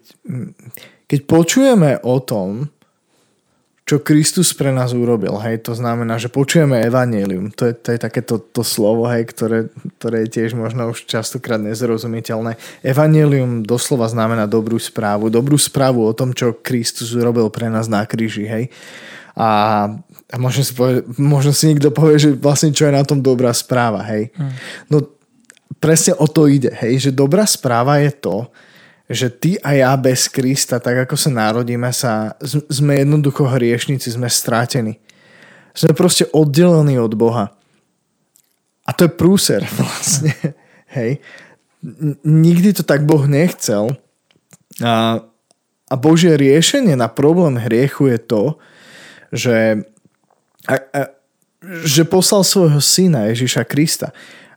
keď 1.07 1.21
počujeme 1.31 1.91
o 2.03 2.19
tom, 2.19 2.67
čo 3.87 4.03
Kristus 4.03 4.51
pre 4.51 4.75
nás 4.75 4.91
urobil, 4.91 5.39
hej, 5.47 5.63
to 5.63 5.71
znamená, 5.79 6.19
že 6.19 6.27
počujeme 6.27 6.83
evanelium, 6.83 7.55
to 7.55 7.71
je, 7.71 7.75
to 7.79 7.95
je 7.95 7.99
takéto 8.03 8.35
to 8.43 8.67
slovo, 8.67 9.07
hej, 9.07 9.31
ktoré, 9.31 9.71
ktoré 9.97 10.27
je 10.27 10.43
tiež 10.43 10.59
možno 10.59 10.91
už 10.91 11.07
častokrát 11.07 11.63
nezrozumiteľné. 11.63 12.59
Evanelium 12.83 13.63
doslova 13.63 14.11
znamená 14.11 14.51
dobrú 14.51 14.83
správu, 14.83 15.31
dobrú 15.31 15.55
správu 15.55 16.03
o 16.03 16.17
tom, 16.19 16.35
čo 16.35 16.59
Kristus 16.59 17.15
urobil 17.15 17.47
pre 17.55 17.71
nás 17.71 17.87
na 17.87 18.03
kríži, 18.03 18.51
hej. 18.51 18.75
A 19.39 19.87
a 20.27 20.43
možno 20.43 20.67
si, 20.67 20.75
povie, 20.75 21.07
možno 21.23 21.55
si 21.55 21.71
niekto 21.71 21.95
povie, 21.95 22.19
že 22.19 22.35
vlastne 22.35 22.75
čo 22.75 22.91
je 22.91 22.99
na 22.99 23.07
tom 23.07 23.23
dobrá 23.23 23.55
správa, 23.55 24.03
hej. 24.11 24.35
Hmm. 24.35 24.51
No 24.91 24.97
presne 25.79 26.19
o 26.19 26.27
to 26.27 26.51
ide, 26.51 26.75
hej, 26.83 26.99
že 26.99 27.11
dobrá 27.15 27.47
správa 27.47 28.03
je 28.03 28.11
to, 28.11 28.51
že 29.07 29.31
ty 29.31 29.55
a 29.63 29.73
ja 29.79 29.95
bez 29.95 30.27
Krista, 30.27 30.83
tak 30.83 31.07
ako 31.07 31.15
sa 31.15 31.31
narodíme, 31.31 31.91
sa, 31.95 32.35
sme 32.43 32.99
jednoducho 32.99 33.47
hriešnici, 33.47 34.11
sme 34.11 34.27
strátení. 34.27 34.99
Sme 35.77 35.95
proste 35.95 36.27
oddelení 36.35 36.99
od 36.99 37.15
Boha. 37.15 37.55
A 38.87 38.91
to 38.91 39.07
je 39.07 39.13
prúser 39.15 39.63
vlastne. 39.79 40.35
Hej. 40.91 41.23
Nikdy 42.27 42.83
to 42.83 42.83
tak 42.83 43.07
Boh 43.07 43.23
nechcel. 43.31 43.95
A, 44.83 45.23
a 45.87 45.95
Božie 45.95 46.35
riešenie 46.35 46.99
na 46.99 47.07
problém 47.07 47.63
hriechu 47.63 48.11
je 48.11 48.19
to, 48.19 48.45
že 49.31 49.87
a, 50.67 50.75
a, 50.75 51.01
že 51.87 52.03
poslal 52.07 52.43
svojho 52.43 52.83
syna 52.83 53.31
Ježiša 53.31 53.63
Krista. 53.67 54.11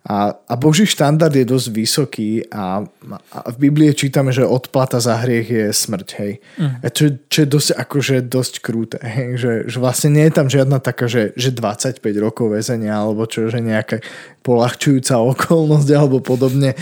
A, 0.10 0.34
a 0.34 0.54
Boží 0.58 0.90
štandard 0.90 1.30
je 1.30 1.46
dosť 1.46 1.68
vysoký 1.70 2.42
a, 2.50 2.82
a 3.30 3.38
v 3.54 3.70
Biblii 3.70 3.94
čítame, 3.94 4.34
že 4.34 4.42
odplata 4.42 4.98
za 4.98 5.22
hriech 5.22 5.46
je 5.46 5.66
smrť, 5.70 6.08
hej. 6.18 6.34
Mm. 6.58 6.82
A 6.82 6.88
čo, 6.90 7.06
čo 7.30 7.38
je 7.46 7.48
dosť, 7.54 7.70
akože 7.78 8.16
dosť 8.26 8.54
krúte, 8.58 8.98
hej. 9.06 9.38
Že, 9.38 9.52
že 9.70 9.78
vlastne 9.78 10.10
nie 10.18 10.26
je 10.26 10.34
tam 10.34 10.50
žiadna 10.50 10.82
taká, 10.82 11.06
že, 11.06 11.38
že 11.38 11.54
25 11.54 12.02
rokov 12.18 12.50
väzenia 12.58 12.98
alebo 12.98 13.30
čo, 13.30 13.54
že 13.54 13.62
nejaká 13.62 14.02
polahčujúca 14.42 15.22
okolnosť 15.38 15.90
alebo 15.94 16.26
podobne. 16.26 16.74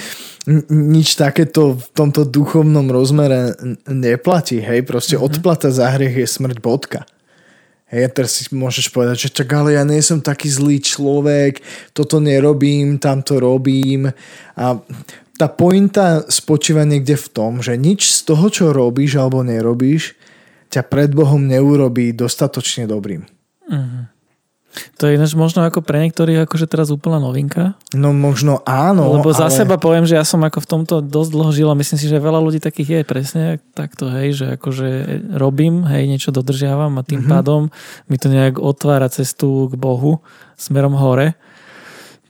Nič 0.72 1.19
takéto 1.19 1.75
v 1.75 1.88
tomto 1.91 2.24
duchovnom 2.24 2.88
rozmere 2.88 3.60
neplatí, 3.91 4.63
hej. 4.63 4.88
Proste 4.88 5.19
mm-hmm. 5.19 5.27
odplata 5.27 5.67
za 5.67 5.91
hriech 5.91 6.24
je 6.24 6.27
smrť 6.31 6.63
bodka. 6.63 7.03
Hej, 7.88 8.01
a 8.03 8.10
teraz 8.12 8.32
si 8.36 8.44
môžeš 8.51 8.91
povedať, 8.91 9.27
že 9.27 9.29
čak, 9.32 9.48
ale 9.56 9.79
ja 9.79 9.88
nie 9.88 10.03
som 10.03 10.20
taký 10.20 10.51
zlý 10.51 10.84
človek, 10.84 11.63
toto 11.96 12.20
nerobím, 12.20 13.00
tamto 13.00 13.39
robím. 13.39 14.12
A 14.60 14.75
tá 15.39 15.48
pointa 15.48 16.27
spočíva 16.27 16.84
niekde 16.84 17.15
v 17.15 17.27
tom, 17.32 17.51
že 17.63 17.79
nič 17.79 18.12
z 18.12 18.27
toho, 18.27 18.51
čo 18.51 18.75
robíš 18.75 19.15
alebo 19.15 19.39
nerobíš, 19.39 20.20
ťa 20.67 20.84
pred 20.84 21.15
Bohom 21.15 21.48
neurobí 21.48 22.12
dostatočne 22.12 22.91
dobrým. 22.91 23.24
Uh-huh. 23.72 24.03
To 24.98 25.07
je 25.07 25.17
ináč 25.17 25.38
možno 25.38 25.63
ako 25.63 25.86
pre 25.86 26.01
niektorých 26.03 26.50
akože 26.50 26.65
teraz 26.65 26.89
úplná 26.89 27.22
novinka. 27.22 27.77
No 27.93 28.12
možno 28.12 28.65
áno. 28.65 29.17
Lebo 29.17 29.31
za 29.31 29.50
ale... 29.50 29.55
seba 29.55 29.75
poviem, 29.77 30.07
že 30.07 30.17
ja 30.17 30.25
som 30.25 30.41
ako 30.43 30.60
v 30.63 30.67
tomto 30.67 30.96
dosť 31.05 31.29
dlho 31.34 31.51
žil 31.53 31.67
a 31.69 31.79
myslím 31.79 31.98
si, 32.00 32.07
že 32.10 32.22
veľa 32.22 32.39
ľudí 32.41 32.60
takých 32.63 33.01
je 33.01 33.01
presne 33.05 33.43
takto, 33.77 34.10
hej, 34.10 34.34
že 34.34 34.46
akože 34.57 34.89
robím, 35.38 35.86
hej, 35.86 36.10
niečo 36.10 36.34
dodržiavam 36.34 36.98
a 37.00 37.05
tým 37.05 37.24
mm-hmm. 37.24 37.34
pádom 37.34 37.62
mi 38.10 38.17
to 38.17 38.27
nejak 38.31 38.57
otvára 38.57 39.10
cestu 39.10 39.69
k 39.69 39.75
Bohu 39.77 40.19
smerom 40.57 40.98
hore. 40.98 41.38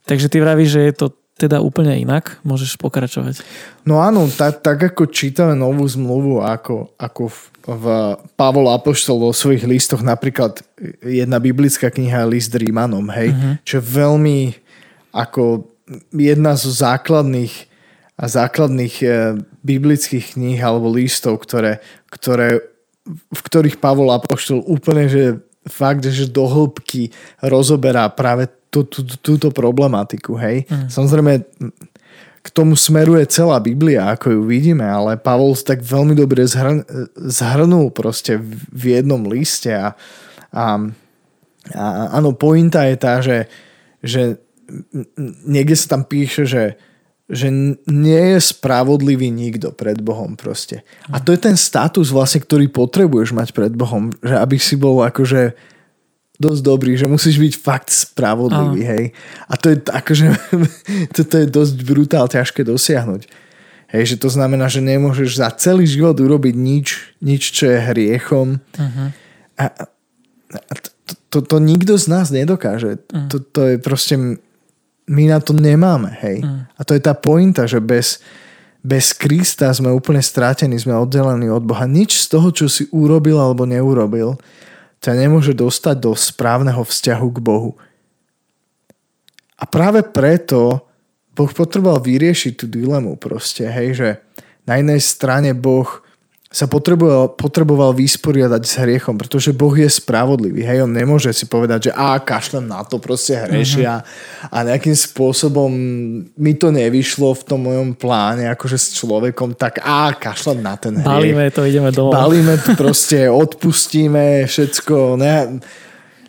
Takže 0.08 0.32
ty 0.32 0.39
vravíš, 0.39 0.70
že 0.80 0.82
je 0.88 0.94
to 0.96 1.08
teda 1.38 1.62
úplne 1.62 1.94
inak, 1.94 2.42
môžeš 2.42 2.82
pokračovať. 2.82 3.46
No 3.86 4.01
áno, 4.01 4.25
tak, 4.25 4.66
tak 4.66 4.82
ako 4.82 5.06
čítame 5.13 5.54
novú 5.54 5.86
zmluvu, 5.86 6.42
ako, 6.42 6.98
ako 6.98 7.30
v, 7.30 7.38
v 7.68 8.16
Pavol 8.40 8.72
Apoštol 8.72 9.28
vo 9.28 9.36
svojich 9.36 9.68
listoch, 9.68 10.00
napríklad 10.00 10.64
jedna 11.04 11.36
biblická 11.44 11.92
kniha 11.92 12.24
List 12.24 12.56
Rímanom, 12.56 13.12
hej, 13.12 13.36
uh-huh. 13.36 13.54
čo 13.68 13.84
je 13.84 13.84
veľmi 13.84 14.40
ako 15.12 15.68
jedna 16.16 16.56
zo 16.56 16.72
základných 16.72 17.68
a 18.18 18.26
základných 18.26 18.96
e, 19.06 19.08
biblických 19.62 20.34
kníh 20.34 20.58
alebo 20.58 20.90
listov, 20.90 21.38
ktoré, 21.46 21.84
ktoré, 22.10 22.66
v 23.06 23.42
ktorých 23.46 23.78
Pavol 23.78 24.10
Apoštol 24.10 24.66
úplne, 24.66 25.06
že 25.06 25.38
fakt, 25.70 26.08
že 26.08 26.26
do 26.26 26.50
hĺbky 26.50 27.14
rozoberá 27.46 28.10
práve 28.10 28.50
tú, 28.74 28.84
tú, 28.88 29.06
túto 29.06 29.48
problematiku, 29.54 30.34
hej. 30.40 30.66
Mm. 30.66 30.88
Samozrejme, 30.90 31.34
k 32.48 32.50
tomu 32.56 32.80
smeruje 32.80 33.27
celá 33.27 33.60
Biblia, 33.60 34.16
ako 34.16 34.32
ju 34.32 34.42
vidíme, 34.48 34.88
ale 34.88 35.20
Pavol 35.20 35.51
tak 35.60 35.84
veľmi 35.84 36.16
dobre 36.16 36.48
zhr- 36.48 36.88
zhrnul 37.20 37.92
proste 37.92 38.39
v 38.72 38.84
jednom 38.96 39.20
liste 39.27 39.68
a, 39.75 39.92
a, 40.56 40.66
a 41.75 41.84
áno, 42.16 42.32
pointa 42.32 42.88
je 42.88 42.96
tá, 42.96 43.20
že, 43.20 43.51
že 44.00 44.39
niekde 45.44 45.75
sa 45.75 46.00
tam 46.00 46.08
píše, 46.08 46.48
že, 46.48 46.80
že 47.27 47.51
nie 47.92 48.24
je 48.36 48.39
spravodlivý 48.39 49.27
nikto 49.27 49.75
pred 49.75 50.00
Bohom 50.00 50.39
proste. 50.39 50.88
A 51.12 51.20
to 51.20 51.36
je 51.36 51.44
ten 51.44 51.60
status 51.60 52.16
vlastne, 52.16 52.39
ktorý 52.39 52.72
potrebuješ 52.72 53.36
mať 53.36 53.51
pred 53.51 53.75
Bohom, 53.75 54.16
že 54.24 54.39
aby 54.39 54.56
si 54.56 54.80
bol 54.80 55.04
akože 55.04 55.75
dosť 56.38 56.62
dobrý, 56.62 56.94
že 56.94 57.10
musíš 57.10 57.41
byť 57.41 57.53
fakt 57.58 57.89
spravodlivý, 57.89 58.82
Aha. 58.86 58.91
hej. 58.94 59.03
A 59.50 59.53
to 59.58 59.74
je 59.74 59.77
akože, 59.82 60.25
toto 61.17 61.34
je 61.41 61.48
dosť 61.50 61.75
brutál 61.82 62.25
ťažké 62.29 62.62
dosiahnuť. 62.62 63.25
Hej, 63.88 64.03
že 64.13 64.17
to 64.20 64.29
znamená, 64.29 64.67
že 64.67 64.84
nemôžeš 64.84 65.39
za 65.39 65.50
celý 65.56 65.88
život 65.88 66.13
urobiť 66.20 66.53
nič, 66.53 67.17
nič, 67.24 67.56
čo 67.56 67.72
je 67.72 67.79
hriechom. 67.79 68.60
Uh-huh. 68.60 69.08
A, 69.56 69.65
a 70.51 70.74
to, 70.84 70.89
to, 71.32 71.39
to 71.39 71.58
nikto 71.63 71.96
z 71.96 72.06
nás 72.12 72.27
nedokáže. 72.29 73.00
Uh-huh. 73.00 73.32
To, 73.32 73.38
to 73.39 73.62
je 73.63 73.75
proste, 73.79 74.20
my 75.08 75.24
na 75.32 75.39
to 75.39 75.56
nemáme, 75.56 76.12
hej. 76.20 76.44
Uh-huh. 76.44 76.67
A 76.75 76.82
to 76.84 77.00
je 77.00 77.01
tá 77.01 77.15
pointa, 77.15 77.63
že 77.63 77.79
bez, 77.79 78.20
bez 78.84 79.15
Krista 79.15 79.72
sme 79.72 79.96
úplne 79.96 80.20
strátení, 80.20 80.75
sme 80.75 80.91
oddelení 80.91 81.48
od 81.48 81.63
Boha. 81.63 81.88
Nič 81.88 82.27
z 82.27 82.36
toho, 82.36 82.51
čo 82.51 82.67
si 82.67 82.91
urobil 82.91 83.39
alebo 83.39 83.63
neurobil, 83.63 84.36
ťa 85.01 85.12
nemôže 85.13 85.54
dostať 85.54 85.96
do 86.01 86.12
správneho 86.18 86.82
vzťahu 86.82 87.27
k 87.34 87.39
Bohu. 87.39 87.72
A 89.58 89.63
práve 89.66 90.06
preto 90.06 90.86
Boh 91.34 91.51
potreboval 91.54 92.01
vyriešiť 92.01 92.54
tú 92.58 92.66
dilemu 92.66 93.13
proste, 93.18 93.70
hej, 93.70 93.89
že 93.94 94.10
na 94.66 94.82
jednej 94.82 95.01
strane 95.01 95.54
Boh 95.54 96.01
sa 96.48 96.63
potreboval, 96.63 97.36
potreboval 97.36 97.92
vysporiadať 97.92 98.63
s 98.63 98.80
hriechom, 98.80 99.20
pretože 99.20 99.51
Boh 99.51 99.75
je 99.75 99.92
spravodlivý. 99.92 100.63
Hej, 100.63 100.88
on 100.88 100.96
nemôže 100.96 101.27
si 101.36 101.44
povedať, 101.44 101.92
že 101.92 101.92
a 101.92 102.16
kašlem 102.24 102.63
na 102.63 102.88
to, 102.88 103.04
proste 103.04 103.36
hrešia 103.36 104.00
uh-huh. 104.00 104.56
a 104.56 104.58
nejakým 104.63 104.96
spôsobom 104.96 105.68
mi 106.24 106.54
to 106.56 106.72
nevyšlo 106.72 107.36
v 107.36 107.44
tom 107.44 107.68
mojom 107.68 107.92
pláne, 108.00 108.48
akože 108.48 108.80
s 108.80 108.96
človekom, 108.96 109.60
tak 109.60 109.84
a 109.84 110.16
kašlem 110.16 110.63
na 110.63 110.80
ten 110.80 110.96
hriech. 110.96 111.36
Balíme 111.36 111.51
to, 111.51 111.68
ideme 111.68 111.92
domov. 111.92 112.16
Balíme 112.16 112.56
to 112.63 112.72
proste, 112.80 113.27
odpustíme 113.27 114.48
všetko. 114.48 115.20
Ne, 115.20 115.60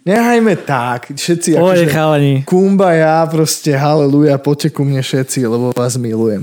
nehajme 0.02 0.58
tak. 0.66 1.14
Všetci 1.14 1.54
Oje, 1.54 1.86
akože, 1.86 2.90
ja, 2.98 3.22
proste 3.30 3.70
haleluja, 3.70 4.34
poďte 4.42 4.74
ku 4.74 4.82
mne 4.82 4.98
všetci, 4.98 5.46
lebo 5.46 5.70
vás 5.70 5.94
milujem. 5.94 6.42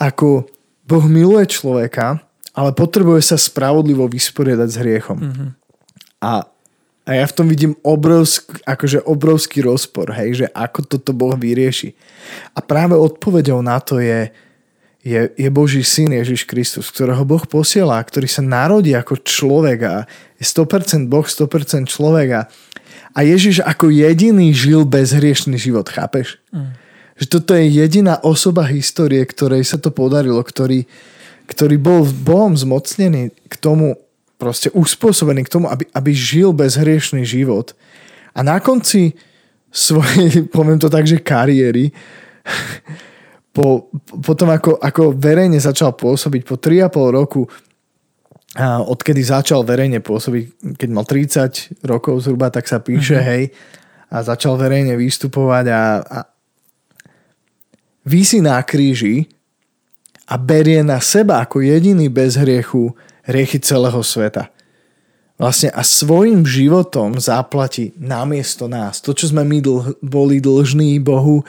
Ako 0.00 0.48
Boh 0.88 1.04
miluje 1.04 1.44
človeka, 1.52 2.29
ale 2.60 2.76
potrebuje 2.76 3.24
sa 3.24 3.40
spravodlivo 3.40 4.04
vysporiadať 4.04 4.68
s 4.68 4.76
hriechom. 4.76 5.16
Mm-hmm. 5.16 5.48
A, 6.20 6.44
a 7.08 7.10
ja 7.16 7.24
v 7.24 7.32
tom 7.32 7.48
vidím 7.48 7.72
obrovsk, 7.80 8.52
akože 8.68 9.00
obrovský 9.08 9.64
rozpor, 9.64 10.12
hej, 10.12 10.44
že 10.44 10.46
ako 10.52 10.84
toto 10.84 11.16
Boh 11.16 11.32
vyrieši. 11.32 11.96
A 12.52 12.60
práve 12.60 12.92
odpovedou 13.00 13.64
na 13.64 13.80
to 13.80 13.96
je, 14.04 14.28
je, 15.00 15.32
je 15.32 15.48
Boží 15.48 15.80
syn 15.80 16.12
Ježiš 16.12 16.44
Kristus, 16.44 16.92
ktorého 16.92 17.24
Boh 17.24 17.40
posiela, 17.48 17.96
ktorý 17.96 18.28
sa 18.28 18.44
narodí 18.44 18.92
ako 18.92 19.24
človek 19.24 19.78
a 19.88 19.94
je 20.36 20.44
100% 20.44 21.08
Boh, 21.08 21.24
100% 21.24 21.88
človek 21.88 22.28
a, 22.36 22.42
a 23.16 23.18
Ježiš 23.24 23.64
ako 23.64 23.88
jediný 23.88 24.52
žil 24.52 24.84
bezhriešný 24.84 25.56
život, 25.56 25.88
chápeš? 25.88 26.36
Mm. 26.52 26.76
Že 27.16 27.26
toto 27.32 27.56
je 27.56 27.64
jediná 27.72 28.20
osoba 28.20 28.68
histórie, 28.68 29.24
ktorej 29.24 29.64
sa 29.64 29.80
to 29.80 29.88
podarilo, 29.88 30.44
ktorý, 30.44 30.84
ktorý 31.50 31.76
bol 31.82 32.06
Bohom 32.06 32.54
zmocnený 32.54 33.34
k 33.50 33.54
tomu, 33.58 33.98
proste 34.38 34.70
uspôsobený 34.70 35.44
k 35.44 35.52
tomu, 35.52 35.66
aby, 35.66 35.84
aby 35.90 36.10
žil 36.14 36.54
bezhriešný 36.54 37.26
život. 37.26 37.74
A 38.32 38.46
na 38.46 38.62
konci 38.62 39.18
svojej, 39.74 40.46
poviem 40.54 40.78
to 40.78 40.86
tak, 40.86 41.10
že 41.10 41.18
kariéry, 41.18 41.90
po, 43.56 43.90
potom 44.22 44.54
ako, 44.54 44.78
ako 44.78 45.02
verejne 45.18 45.58
začal 45.58 45.98
pôsobiť 45.98 46.42
po 46.46 46.54
3,5 46.54 47.18
roku, 47.18 47.42
a 48.50 48.82
odkedy 48.82 49.22
začal 49.22 49.62
verejne 49.62 50.02
pôsobiť, 50.02 50.74
keď 50.74 50.88
mal 50.90 51.06
30 51.06 51.86
rokov 51.86 52.26
zhruba, 52.26 52.50
tak 52.50 52.66
sa 52.66 52.82
píše, 52.82 53.14
mm-hmm. 53.14 53.30
hej, 53.30 53.42
a 54.10 54.16
začal 54.26 54.58
verejne 54.58 54.98
vystupovať 54.98 55.64
a, 55.70 55.82
a 56.02 56.18
vysí 58.02 58.42
na 58.42 58.58
kríži 58.66 59.30
a 60.30 60.34
berie 60.38 60.86
na 60.86 61.02
seba 61.02 61.42
ako 61.42 61.58
jediný 61.58 62.06
bez 62.06 62.38
hriechu 62.38 62.94
hriechy 63.26 63.58
celého 63.58 63.98
sveta. 63.98 64.54
Vlastne 65.40 65.72
a 65.72 65.82
svojim 65.82 66.44
životom 66.44 67.16
zaplatí 67.16 67.96
namiesto 67.96 68.68
nás. 68.68 69.00
To, 69.02 69.16
čo 69.16 69.32
sme 69.32 69.42
my 69.42 69.58
dlh, 69.58 69.84
boli 70.04 70.38
dlžní 70.38 71.00
Bohu, 71.00 71.42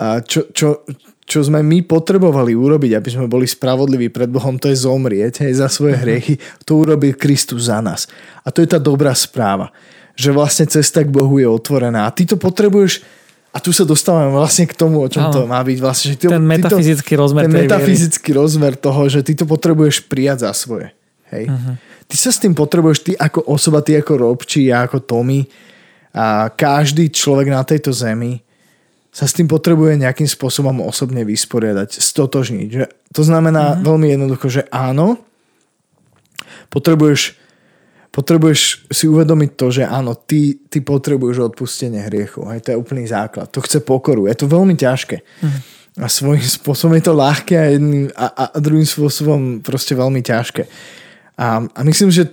a 0.00 0.18
čo, 0.24 0.48
čo, 0.50 0.82
čo 1.22 1.38
sme 1.44 1.60
my 1.60 1.84
potrebovali 1.84 2.56
urobiť, 2.56 2.96
aby 2.96 3.08
sme 3.12 3.26
boli 3.28 3.44
spravodliví 3.44 4.08
pred 4.08 4.32
Bohom, 4.32 4.56
to 4.56 4.72
je 4.72 4.82
zomrieť 4.82 5.44
hej, 5.44 5.60
za 5.60 5.68
svoje 5.68 6.00
mhm. 6.00 6.02
hriechy. 6.02 6.34
To 6.64 6.82
urobil 6.82 7.14
Kristus 7.14 7.68
za 7.68 7.84
nás. 7.84 8.08
A 8.42 8.50
to 8.50 8.64
je 8.64 8.68
tá 8.72 8.80
dobrá 8.80 9.12
správa. 9.12 9.70
Že 10.16 10.32
vlastne 10.32 10.66
cesta 10.66 11.04
k 11.04 11.12
Bohu 11.12 11.36
je 11.36 11.46
otvorená. 11.46 12.08
A 12.08 12.14
ty 12.16 12.24
to 12.24 12.40
potrebuješ 12.40 13.04
a 13.52 13.60
tu 13.60 13.68
sa 13.68 13.84
dostávame 13.84 14.32
vlastne 14.32 14.64
k 14.64 14.72
tomu, 14.72 15.04
o 15.04 15.08
čom 15.12 15.28
ano. 15.28 15.32
to 15.32 15.40
má 15.44 15.60
byť. 15.60 15.78
Vlastne, 15.84 16.06
že 16.12 16.16
ty, 16.16 16.26
ten 16.32 16.40
metafyzický 16.40 17.12
rozmer 17.20 17.44
Ten 17.44 17.68
metafyzický 17.68 18.32
viery. 18.32 18.40
rozmer 18.40 18.72
toho, 18.80 19.02
že 19.12 19.20
ty 19.20 19.36
to 19.36 19.44
potrebuješ 19.44 20.08
prijať 20.08 20.48
za 20.48 20.56
svoje. 20.56 20.96
Hej. 21.28 21.52
Uh-huh. 21.52 21.76
Ty 22.08 22.16
sa 22.16 22.32
s 22.32 22.40
tým 22.40 22.56
potrebuješ, 22.56 22.98
ty 23.04 23.12
ako 23.12 23.44
osoba, 23.44 23.84
ty 23.84 23.92
ako 24.00 24.16
Robči, 24.16 24.72
ja 24.72 24.88
ako 24.88 25.04
Tommy 25.04 25.44
a 26.16 26.48
každý 26.48 27.12
človek 27.12 27.52
na 27.52 27.60
tejto 27.64 27.92
zemi 27.92 28.40
sa 29.12 29.28
s 29.28 29.36
tým 29.36 29.44
potrebuje 29.44 30.00
nejakým 30.00 30.28
spôsobom 30.28 30.80
osobne 30.80 31.20
vysporiadať, 31.20 32.00
stotožniť. 32.00 32.68
Že 32.72 32.84
to 33.12 33.22
znamená 33.24 33.76
uh-huh. 33.76 33.84
veľmi 33.84 34.16
jednoducho, 34.16 34.48
že 34.48 34.62
áno, 34.72 35.20
potrebuješ 36.72 37.36
potrebuješ 38.12 38.92
si 38.92 39.08
uvedomiť 39.08 39.50
to, 39.56 39.66
že 39.72 39.82
áno, 39.88 40.12
ty, 40.12 40.60
ty 40.68 40.84
potrebuješ 40.84 41.52
odpustenie 41.52 42.04
hriechu. 42.12 42.44
Aj 42.44 42.60
to 42.60 42.76
je 42.76 42.80
úplný 42.80 43.08
základ. 43.08 43.48
To 43.48 43.64
chce 43.64 43.80
pokoru. 43.80 44.28
Je 44.28 44.36
to 44.36 44.44
veľmi 44.44 44.76
ťažké. 44.76 45.24
Mm. 45.40 45.60
A 46.00 46.06
svojím 46.12 46.44
spôsobom 46.44 46.92
je 47.00 47.04
to 47.08 47.16
ľahké 47.16 47.54
a, 47.56 47.66
jedným, 47.72 48.12
a, 48.12 48.26
a 48.28 48.44
druhým 48.60 48.84
spôsobom 48.84 49.64
proste 49.64 49.96
veľmi 49.96 50.20
ťažké. 50.20 50.68
A, 51.40 51.64
a 51.64 51.80
myslím, 51.88 52.12
že 52.12 52.28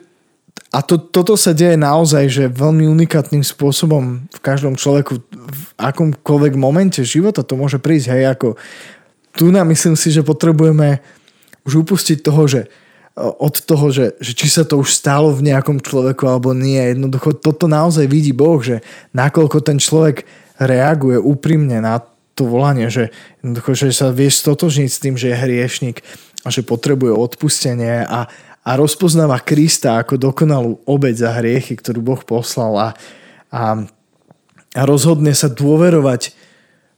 a 0.70 0.86
to, 0.86 1.02
toto 1.02 1.34
sa 1.34 1.56
deje 1.56 1.80
naozaj, 1.80 2.30
že 2.30 2.46
veľmi 2.46 2.86
unikátnym 2.86 3.42
spôsobom 3.42 4.30
v 4.30 4.39
každom 4.44 4.78
človeku 4.78 5.18
v 5.34 5.63
akomkoľvek 5.82 6.54
momente 6.60 7.02
života 7.02 7.42
to 7.42 7.58
môže 7.58 7.82
prísť. 7.82 8.13
Hej, 8.13 8.24
ako 8.38 8.48
tu 9.34 9.50
nám 9.50 9.65
myslím 9.72 9.98
si, 9.98 10.13
že 10.13 10.22
potrebujeme 10.22 11.02
už 11.65 11.88
upustiť 11.88 12.22
toho, 12.22 12.46
že 12.46 12.70
od 13.19 13.55
toho, 13.67 13.91
že, 13.91 14.15
že 14.23 14.32
či 14.32 14.47
sa 14.47 14.63
to 14.63 14.79
už 14.79 14.95
stalo 14.95 15.36
v 15.36 15.51
nejakom 15.51 15.84
človeku 15.84 16.23
alebo 16.23 16.55
nie. 16.55 16.79
Jednoducho 16.79 17.36
toto 17.36 17.67
naozaj 17.67 18.08
vidí 18.08 18.32
Boh, 18.32 18.63
že 18.63 18.79
nakoľko 19.12 19.60
ten 19.60 19.75
človek 19.75 20.23
reaguje 20.55 21.19
úprimne 21.19 21.84
na 21.84 21.99
to 22.39 22.47
volanie, 22.47 22.88
že, 22.88 23.12
jednoducho, 23.43 23.71
že 23.75 23.91
sa 23.91 24.15
vieš 24.15 24.39
stotožniť 24.47 24.89
s 24.89 25.01
tým, 25.03 25.15
že 25.19 25.36
je 25.36 25.41
hriešnik 25.43 25.99
a 26.43 26.47
že 26.47 26.63
potrebuje 26.63 27.12
odpustenie 27.12 28.08
a, 28.08 28.32
a 28.63 28.71
rozpoznáva 28.79 29.43
Krista 29.43 29.99
ako 29.99 30.15
dokonalú 30.15 30.79
obeď 30.88 31.15
za 31.27 31.32
hriechy, 31.36 31.75
ktorú 31.75 31.99
Boh 31.99 32.21
poslal 32.23 32.73
a, 32.79 32.89
a, 33.51 33.63
a 34.71 34.82
rozhodne 34.88 35.36
sa 35.36 35.51
dôverovať 35.51 36.32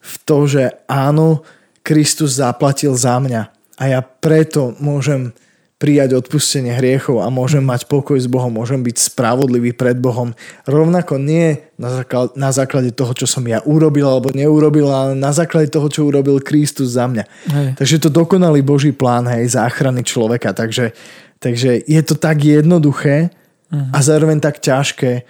v 0.01 0.13
to, 0.25 0.37
že 0.45 0.63
áno, 0.85 1.41
Kristus 1.81 2.37
zaplatil 2.37 2.93
za 2.93 3.17
mňa 3.17 3.41
a 3.81 3.83
ja 3.89 4.01
preto 4.05 4.77
môžem 4.77 5.33
prijať 5.81 6.13
odpustenie 6.13 6.77
hriechov 6.77 7.25
a 7.25 7.33
môžem 7.33 7.65
mať 7.65 7.89
pokoj 7.89 8.13
s 8.13 8.29
Bohom, 8.29 8.53
môžem 8.53 8.85
byť 8.85 9.09
spravodlivý 9.09 9.73
pred 9.73 9.97
Bohom. 9.97 10.37
Rovnako 10.69 11.17
nie 11.17 11.57
na 11.81 11.89
základe, 11.89 12.37
na 12.37 12.53
základe 12.53 12.89
toho, 12.93 13.17
čo 13.17 13.25
som 13.25 13.41
ja 13.49 13.65
urobil 13.65 14.05
alebo 14.05 14.29
neurobil, 14.29 14.85
ale 14.85 15.17
na 15.17 15.33
základe 15.33 15.73
toho, 15.73 15.89
čo 15.89 16.05
urobil 16.05 16.37
Kristus 16.37 16.93
za 16.93 17.09
mňa. 17.09 17.25
Hej. 17.25 17.67
Takže 17.81 17.97
to 17.97 18.13
dokonalý 18.13 18.61
Boží 18.61 18.93
plán 18.93 19.25
hej, 19.25 19.49
záchrany 19.57 20.05
človeka. 20.05 20.53
Takže, 20.53 20.93
takže 21.41 21.81
je 21.89 22.01
to 22.05 22.13
tak 22.13 22.45
jednoduché 22.45 23.33
uh-huh. 23.73 23.89
a 23.89 23.97
zároveň 24.05 24.37
tak 24.37 24.61
ťažké 24.61 25.25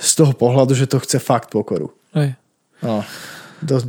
z 0.00 0.10
toho 0.16 0.32
pohľadu, 0.32 0.72
že 0.72 0.88
to 0.88 0.96
chce 0.96 1.20
fakt 1.20 1.52
pokoru. 1.52 1.92
Hej. 2.16 2.40
No 2.80 3.04
dosť 3.62 3.86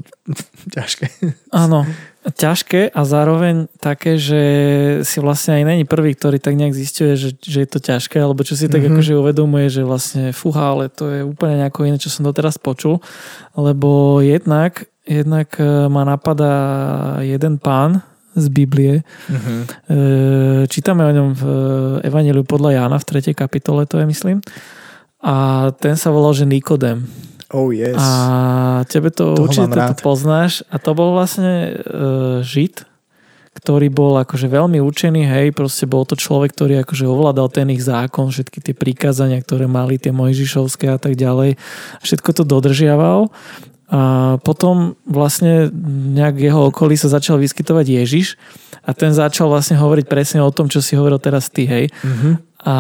ťažké. 0.76 1.06
Áno, 1.52 1.88
ťažké 2.21 2.93
a 2.93 3.01
zároveň 3.01 3.65
také, 3.81 4.21
že 4.21 4.41
si 5.01 5.17
vlastne 5.17 5.57
aj 5.57 5.63
není 5.65 5.84
prvý, 5.89 6.13
ktorý 6.13 6.38
tak 6.38 6.53
nejak 6.53 6.77
zistuje, 6.77 7.17
že, 7.17 7.34
že 7.41 7.65
je 7.65 7.69
to 7.69 7.81
ťažké, 7.81 8.21
alebo 8.21 8.45
čo 8.45 8.53
si 8.53 8.69
tak 8.69 8.86
mm-hmm. 8.86 8.93
akože 8.93 9.13
uvedomuje, 9.17 9.65
že 9.73 9.81
vlastne 9.81 10.29
fúha, 10.29 10.77
ale 10.77 10.93
to 10.93 11.10
je 11.10 11.25
úplne 11.25 11.65
nejako 11.65 11.89
iné, 11.89 11.97
čo 11.97 12.13
som 12.13 12.21
doteraz 12.21 12.62
počul, 12.62 13.01
lebo 13.57 14.21
jednak, 14.21 14.86
jednak 15.10 15.57
e, 15.57 15.89
ma 15.89 16.05
napadá 16.05 16.55
jeden 17.25 17.57
pán 17.57 18.05
z 18.38 18.45
Biblie. 18.47 19.03
Mm-hmm. 19.27 19.60
Čítame 20.71 21.03
o 21.03 21.12
ňom 21.12 21.29
v 21.36 21.43
Evangeliu 22.07 22.47
podľa 22.47 22.79
Jána 22.79 22.97
v 23.01 23.07
3. 23.19 23.36
kapitole, 23.36 23.84
to 23.84 23.99
je 23.99 24.07
myslím. 24.07 24.39
A 25.19 25.67
ten 25.77 25.99
sa 25.99 26.15
volal, 26.15 26.31
že 26.31 26.47
Nikodem. 26.47 27.05
Oh 27.51 27.69
yes. 27.75 27.99
A 27.99 28.83
tebe 28.87 29.11
to 29.11 29.35
Toho 29.35 29.47
určite 29.47 29.75
to 29.75 29.95
poznáš. 29.99 30.63
A 30.71 30.79
to 30.79 30.95
bol 30.95 31.11
vlastne 31.11 31.75
uh, 31.83 32.39
Žid, 32.41 32.87
ktorý 33.51 33.91
bol 33.91 34.15
akože 34.23 34.47
veľmi 34.47 34.79
učený, 34.79 35.27
hej, 35.27 35.47
proste 35.51 35.83
bol 35.83 36.07
to 36.07 36.15
človek, 36.15 36.55
ktorý 36.55 36.81
akože 36.87 37.03
ovládal 37.03 37.51
ten 37.51 37.67
ich 37.69 37.83
zákon, 37.83 38.31
všetky 38.31 38.63
tie 38.63 38.71
prikázania, 38.71 39.43
ktoré 39.43 39.67
mali, 39.67 39.99
tie 39.99 40.15
Mojžišovské 40.15 40.87
a 40.87 40.97
tak 40.97 41.19
ďalej. 41.19 41.59
Všetko 41.99 42.29
to 42.31 42.43
dodržiaval. 42.47 43.27
A 43.91 44.39
potom 44.47 44.95
vlastne 45.03 45.67
nejak 46.15 46.39
jeho 46.39 46.71
okolí 46.71 46.95
sa 46.95 47.11
začal 47.11 47.35
vyskytovať 47.43 47.85
Ježiš 47.91 48.39
a 48.87 48.95
ten 48.95 49.11
začal 49.11 49.51
vlastne 49.51 49.75
hovoriť 49.75 50.07
presne 50.07 50.39
o 50.39 50.47
tom, 50.47 50.71
čo 50.71 50.79
si 50.79 50.95
hovoril 50.95 51.19
teraz 51.19 51.51
ty, 51.51 51.67
hej. 51.67 51.91
Mm-hmm. 51.91 52.33
A 52.62 52.76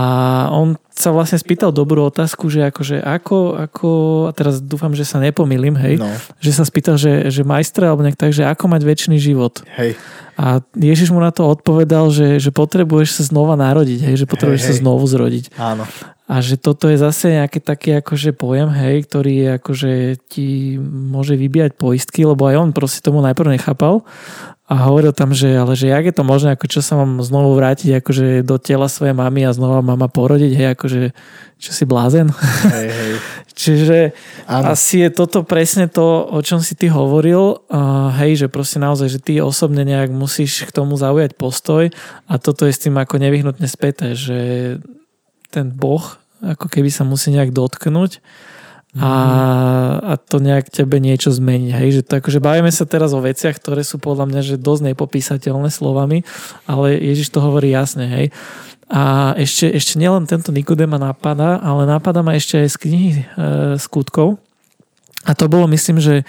on 0.53 0.77
sa 0.93 1.09
vlastne 1.09 1.41
spýtal 1.41 1.73
dobrú 1.73 2.05
otázku, 2.05 2.53
že 2.53 2.69
akože 2.69 3.01
ako, 3.01 3.57
ako 3.65 3.89
a 4.29 4.31
teraz 4.37 4.61
dúfam, 4.61 4.93
že 4.93 5.01
sa 5.01 5.17
nepomýlim, 5.17 5.73
hej, 5.73 5.97
no. 5.97 6.05
že 6.37 6.53
sa 6.53 6.61
spýtal, 6.61 7.01
že, 7.01 7.33
že 7.33 7.41
majstre 7.41 7.89
alebo 7.89 8.05
nejak 8.05 8.19
tak, 8.19 8.29
že 8.29 8.45
ako 8.45 8.69
mať 8.69 8.81
väčší 8.85 9.17
život. 9.17 9.65
Hej. 9.73 9.97
A 10.37 10.61
Ježiš 10.77 11.09
mu 11.09 11.17
na 11.17 11.33
to 11.33 11.49
odpovedal, 11.49 12.13
že, 12.13 12.37
že 12.37 12.53
potrebuješ 12.53 13.17
sa 13.17 13.23
znova 13.25 13.57
narodiť, 13.57 14.05
hej, 14.05 14.15
že 14.21 14.29
potrebuješ 14.29 14.61
hej, 14.61 14.69
hej. 14.69 14.77
sa 14.77 14.81
znovu 14.85 15.05
zrodiť. 15.09 15.45
Áno. 15.57 15.89
A 16.31 16.39
že 16.39 16.55
toto 16.55 16.87
je 16.87 16.95
zase 16.95 17.35
nejaký 17.41 17.59
taký 17.59 17.89
akože 17.99 18.37
pojem, 18.37 18.69
hej, 18.71 19.03
ktorý 19.09 19.33
je 19.35 19.49
akože 19.57 19.91
ti 20.29 20.47
môže 20.85 21.35
vybíjať 21.35 21.75
poistky, 21.75 22.23
lebo 22.23 22.47
aj 22.47 22.55
on 22.55 22.69
proste 22.71 23.01
tomu 23.01 23.19
najprv 23.25 23.57
nechápal 23.57 24.05
a 24.71 24.87
hovoril 24.87 25.11
tam, 25.11 25.35
že 25.35 25.51
ale 25.51 25.75
že 25.75 25.91
jak 25.91 26.07
je 26.07 26.15
to 26.15 26.23
možné, 26.23 26.55
ako 26.55 26.71
čo 26.71 26.79
sa 26.79 26.95
mám 26.95 27.19
znovu 27.19 27.59
vrátiť 27.59 27.99
akože 27.99 28.39
do 28.47 28.55
tela 28.55 28.87
svojej 28.87 29.11
mamy 29.11 29.43
a 29.43 29.51
znova 29.51 29.83
mama 29.83 30.07
porodiť, 30.07 30.51
hej, 30.55 30.67
akože 30.79 31.01
čo 31.59 31.71
si 31.75 31.83
blázen? 31.83 32.31
Hej, 32.71 32.87
hej. 32.87 33.13
Čiže 33.61 33.97
ano. 34.47 34.71
asi 34.71 35.03
je 35.03 35.09
toto 35.11 35.43
presne 35.43 35.91
to, 35.91 36.23
o 36.23 36.39
čom 36.39 36.63
si 36.63 36.79
ty 36.79 36.87
hovoril, 36.87 37.59
uh, 37.67 38.15
hej, 38.23 38.39
že 38.39 38.47
proste 38.47 38.79
naozaj, 38.79 39.11
že 39.11 39.19
ty 39.19 39.43
osobne 39.43 39.83
nejak 39.83 40.07
musíš 40.07 40.63
k 40.63 40.71
tomu 40.71 40.95
zaujať 40.95 41.35
postoj 41.35 41.91
a 42.31 42.33
toto 42.39 42.63
je 42.63 42.71
s 42.71 42.79
tým 42.87 42.95
ako 42.95 43.19
nevyhnutne 43.19 43.67
späté, 43.67 44.15
že 44.15 44.39
ten 45.51 45.67
boh 45.67 46.15
ako 46.41 46.71
keby 46.71 46.87
sa 46.89 47.03
musí 47.03 47.29
nejak 47.35 47.51
dotknúť 47.51 48.23
a, 48.99 49.13
a 50.03 50.13
to 50.19 50.43
nejak 50.43 50.67
tebe 50.67 50.99
niečo 50.99 51.31
zmení. 51.31 51.71
Hej? 51.71 51.99
Že 51.99 52.01
to, 52.03 52.13
akože 52.19 52.39
bavíme 52.43 52.71
sa 52.75 52.83
teraz 52.83 53.15
o 53.15 53.23
veciach, 53.23 53.55
ktoré 53.55 53.87
sú 53.87 54.03
podľa 54.03 54.27
mňa 54.27 54.41
že 54.43 54.55
dosť 54.59 54.91
nepopísateľné 54.91 55.71
slovami, 55.71 56.27
ale 56.67 56.99
Ježiš 56.99 57.31
to 57.31 57.39
hovorí 57.39 57.71
jasne. 57.71 58.03
Hej? 58.03 58.25
A 58.91 59.31
ešte, 59.39 59.71
ešte 59.71 59.95
nielen 59.95 60.27
tento 60.27 60.51
Nikodema 60.51 60.99
napadá, 60.99 61.63
ale 61.63 61.87
napadá 61.87 62.19
ma 62.19 62.35
ešte 62.35 62.59
aj 62.59 62.69
z 62.75 62.77
knihy 62.83 63.11
e, 63.15 63.23
skutkov. 63.79 64.35
A 65.23 65.31
to 65.31 65.47
bolo, 65.47 65.71
myslím, 65.71 66.03
že 66.03 66.15
e, 66.19 66.23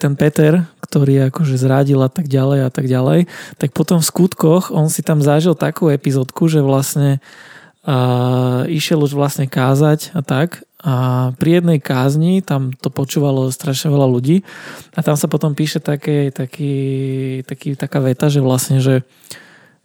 ten 0.00 0.16
Peter, 0.16 0.64
ktorý 0.80 1.28
akože 1.28 1.60
zradil 1.60 2.00
a 2.00 2.08
tak 2.08 2.32
ďalej 2.32 2.64
a 2.64 2.70
tak 2.72 2.88
ďalej, 2.88 3.28
tak 3.60 3.76
potom 3.76 4.00
v 4.00 4.08
skutkoch 4.08 4.72
on 4.72 4.88
si 4.88 5.04
tam 5.04 5.20
zažil 5.20 5.52
takú 5.52 5.92
epizódku, 5.92 6.48
že 6.48 6.64
vlastne 6.64 7.20
a 7.80 8.68
išiel 8.68 9.00
už 9.00 9.16
vlastne 9.16 9.48
kázať 9.48 10.12
a 10.12 10.20
tak 10.20 10.68
a 10.80 11.28
pri 11.36 11.60
jednej 11.60 11.76
kázni 11.76 12.40
tam 12.40 12.72
to 12.72 12.88
počúvalo 12.88 13.52
strašne 13.52 13.92
veľa 13.92 14.08
ľudí 14.08 14.40
a 14.96 15.04
tam 15.04 15.12
sa 15.12 15.28
potom 15.28 15.52
píše 15.52 15.76
také, 15.76 16.32
taký, 16.32 16.72
taký, 17.44 17.76
taká 17.76 18.00
veta, 18.00 18.32
že 18.32 18.40
vlastne, 18.40 18.80
že, 18.80 19.04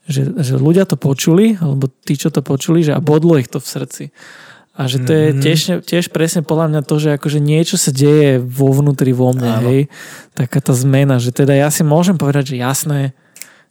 že, 0.07 0.23
že 0.39 0.55
ľudia 0.55 0.87
to 0.87 0.95
počuli, 0.95 1.59
alebo 1.59 1.91
tí, 1.91 2.15
čo 2.15 2.31
to 2.31 2.39
počuli, 2.39 2.79
že 2.79 2.95
a 2.95 3.03
bodlo 3.03 3.35
ich 3.35 3.51
to 3.51 3.59
v 3.59 3.67
srdci. 3.67 4.05
A 4.75 4.91
že 4.91 4.99
to 5.03 5.11
je 5.11 5.25
mm-hmm. 5.31 5.43
tiež, 5.43 5.59
tiež 5.87 6.05
presne 6.11 6.43
podľa 6.43 6.67
mňa 6.67 6.81
to, 6.83 6.95
že 6.99 7.15
akože 7.15 7.39
niečo 7.39 7.79
sa 7.79 7.95
deje 7.95 8.43
vo 8.43 8.75
vnútri 8.75 9.15
vo 9.15 9.31
mne, 9.31 9.51
Áno. 9.51 9.67
hej. 9.71 9.87
Taká 10.35 10.59
tá 10.59 10.75
zmena, 10.75 11.15
že 11.15 11.31
teda 11.31 11.55
ja 11.55 11.71
si 11.71 11.87
môžem 11.87 12.19
povedať, 12.19 12.55
že 12.55 12.59
jasné, 12.59 13.15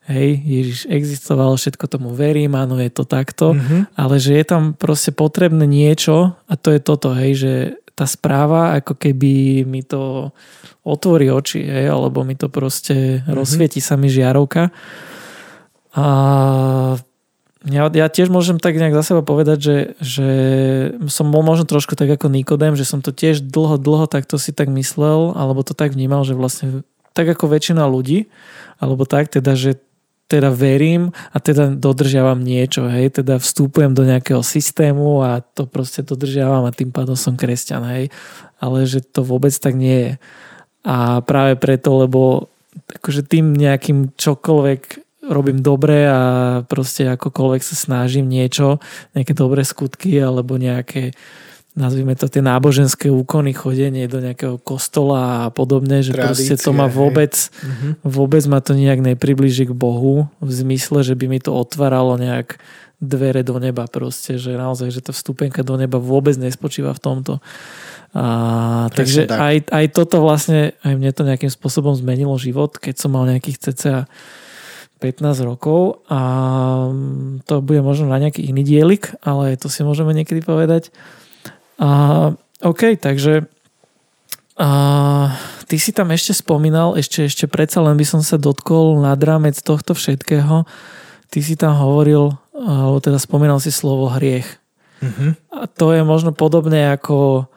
hej, 0.09 0.41
Ježiš 0.45 0.79
existoval, 0.89 1.57
všetko 1.57 1.85
tomu 1.89 2.13
verím, 2.13 2.57
áno, 2.57 2.77
je 2.77 2.93
to 2.93 3.05
takto, 3.09 3.57
mm-hmm. 3.57 3.97
ale 3.97 4.15
že 4.21 4.37
je 4.37 4.45
tam 4.45 4.63
proste 4.77 5.11
potrebné 5.15 5.65
niečo 5.65 6.37
a 6.45 6.53
to 6.61 6.73
je 6.75 6.81
toto, 6.81 7.17
hej, 7.17 7.33
že 7.37 7.53
tá 7.95 8.11
správa 8.11 8.75
ako 8.83 8.99
keby 8.99 9.63
mi 9.65 9.87
to 9.87 10.35
otvorí 10.83 11.31
oči, 11.31 11.63
hej, 11.63 11.87
alebo 11.89 12.27
mi 12.27 12.37
to 12.37 12.51
proste 12.51 13.23
mm-hmm. 13.23 13.33
rozsvieti 13.33 13.81
sa 13.81 13.95
mi 13.95 14.11
žiarovka. 14.11 14.75
A 15.95 16.07
ja, 17.65 17.89
ja 17.89 18.07
tiež 18.13 18.29
môžem 18.29 18.61
tak 18.61 18.77
nejak 18.77 18.93
za 18.93 19.15
seba 19.15 19.25
povedať, 19.25 19.59
že, 19.63 19.77
že 20.03 20.29
som 21.09 21.33
bol 21.33 21.41
možno 21.41 21.65
trošku 21.65 21.97
tak 21.97 22.13
ako 22.13 22.29
Nikodem, 22.29 22.77
že 22.77 22.85
som 22.85 23.01
to 23.01 23.09
tiež 23.09 23.41
dlho, 23.41 23.81
dlho 23.81 24.05
takto 24.05 24.37
si 24.37 24.53
tak 24.53 24.69
myslel, 24.69 25.33
alebo 25.33 25.65
to 25.65 25.73
tak 25.73 25.97
vnímal, 25.97 26.29
že 26.29 26.37
vlastne 26.37 26.85
tak 27.17 27.31
ako 27.31 27.49
väčšina 27.49 27.87
ľudí, 27.89 28.29
alebo 28.83 29.09
tak, 29.09 29.33
teda, 29.33 29.57
že 29.57 29.81
teda 30.25 30.49
verím 30.49 31.13
a 31.33 31.37
teda 31.37 31.77
dodržiavam 31.77 32.41
niečo, 32.41 32.89
hej, 32.89 33.21
teda 33.21 33.37
vstúpujem 33.37 33.93
do 33.93 34.09
nejakého 34.09 34.41
systému 34.41 35.21
a 35.21 35.45
to 35.45 35.69
proste 35.69 36.01
dodržiavam 36.01 36.65
a 36.65 36.73
tým 36.73 36.89
pádom 36.89 37.13
som 37.15 37.37
kresťan, 37.37 37.85
hej, 37.93 38.05
ale 38.57 38.89
že 38.89 39.05
to 39.05 39.21
vôbec 39.21 39.53
tak 39.53 39.77
nie 39.77 39.99
je. 40.01 40.13
A 40.85 41.21
práve 41.21 41.61
preto, 41.61 41.93
lebo 42.01 42.49
akože 42.89 43.25
tým 43.25 43.53
nejakým 43.53 44.17
čokoľvek 44.17 45.05
robím 45.29 45.61
dobre 45.65 46.05
a 46.09 46.21
proste 46.69 47.09
akokoľvek 47.09 47.63
sa 47.65 47.77
snažím 47.77 48.29
niečo, 48.29 48.81
nejaké 49.17 49.33
dobré 49.33 49.65
skutky 49.65 50.21
alebo 50.21 50.61
nejaké 50.61 51.17
nazvime 51.75 52.15
to 52.15 52.31
tie 52.31 52.39
náboženské 52.39 53.11
úkony, 53.11 53.51
chodenie 53.51 54.07
do 54.07 54.23
nejakého 54.23 54.63
kostola 54.63 55.47
a 55.47 55.49
podobne, 55.51 56.07
že 56.07 56.15
Tradície, 56.15 56.55
proste 56.55 56.55
to 56.63 56.71
ma 56.71 56.87
vôbec, 56.87 57.35
hej. 57.35 57.99
vôbec 58.07 58.43
ma 58.47 58.63
to 58.63 58.79
nejak 58.79 59.03
nepriblíži 59.03 59.67
k 59.67 59.75
Bohu 59.75 60.31
v 60.39 60.51
zmysle, 60.51 61.03
že 61.03 61.19
by 61.19 61.27
mi 61.27 61.43
to 61.43 61.51
otváralo 61.51 62.15
nejak 62.15 62.63
dvere 63.03 63.43
do 63.43 63.59
neba 63.59 63.91
proste, 63.91 64.39
že 64.39 64.55
naozaj, 64.55 64.89
že 64.95 65.03
tá 65.03 65.11
vstupenka 65.11 65.67
do 65.67 65.75
neba 65.75 65.99
vôbec 65.99 66.39
nespočíva 66.39 66.95
v 66.95 67.03
tomto. 67.03 67.43
A, 68.15 68.87
takže 68.95 69.27
tak. 69.27 69.39
aj, 69.43 69.57
aj 69.75 69.87
toto 69.91 70.23
vlastne, 70.23 70.79
aj 70.87 70.95
mne 70.95 71.11
to 71.11 71.27
nejakým 71.27 71.51
spôsobom 71.51 71.99
zmenilo 71.99 72.39
život, 72.39 72.79
keď 72.79 72.95
som 73.03 73.11
mal 73.11 73.27
nejakých 73.27 73.59
cca 73.71 74.07
15 75.03 75.43
rokov 75.43 76.07
a 76.07 76.21
to 77.45 77.55
bude 77.61 77.83
možno 77.83 78.09
na 78.09 78.23
nejaký 78.23 78.47
iný 78.47 78.63
dielik, 78.63 79.11
ale 79.27 79.59
to 79.59 79.67
si 79.67 79.83
môžeme 79.83 80.15
niekedy 80.15 80.41
povedať. 80.41 80.95
A, 81.81 82.31
OK, 82.63 82.99
takže 82.99 83.49
a, 84.59 84.69
ty 85.67 85.77
si 85.81 85.91
tam 85.91 86.15
ešte 86.15 86.37
spomínal, 86.37 86.95
ešte, 86.95 87.27
ešte 87.27 87.47
predsa 87.51 87.83
len 87.83 87.99
by 87.99 88.07
som 88.07 88.23
sa 88.23 88.39
dotkol 88.39 89.03
nad 89.03 89.19
rámec 89.19 89.59
tohto 89.59 89.95
všetkého. 89.97 90.63
Ty 91.31 91.39
si 91.43 91.59
tam 91.59 91.75
hovoril, 91.75 92.35
alebo 92.55 93.03
teda 93.03 93.19
spomínal 93.19 93.59
si 93.59 93.75
slovo 93.75 94.07
hriech. 94.07 94.47
Mm-hmm. 95.03 95.31
A 95.51 95.67
to 95.67 95.91
je 95.91 96.07
možno 96.07 96.31
podobné 96.31 96.95
ako 96.95 97.51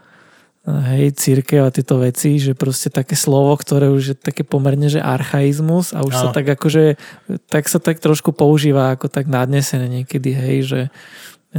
hej, 0.67 1.15
církev 1.15 1.63
a 1.63 1.73
tieto 1.73 2.01
veci, 2.01 2.41
že 2.41 2.57
proste 2.57 2.91
také 2.91 3.15
slovo, 3.15 3.55
ktoré 3.55 3.87
už 3.87 4.03
je 4.03 4.15
také 4.17 4.43
pomerne, 4.43 4.91
že 4.91 4.99
archaizmus 4.99 5.95
a 5.95 6.03
už 6.03 6.13
no. 6.13 6.19
sa 6.19 6.27
tak 6.35 6.47
akože, 6.59 6.99
tak 7.47 7.71
sa 7.71 7.79
tak 7.79 8.03
trošku 8.03 8.35
používa 8.35 8.91
ako 8.91 9.07
tak 9.07 9.31
nadnesené 9.31 9.87
niekedy, 9.87 10.35
hej, 10.35 10.57
že 10.67 10.81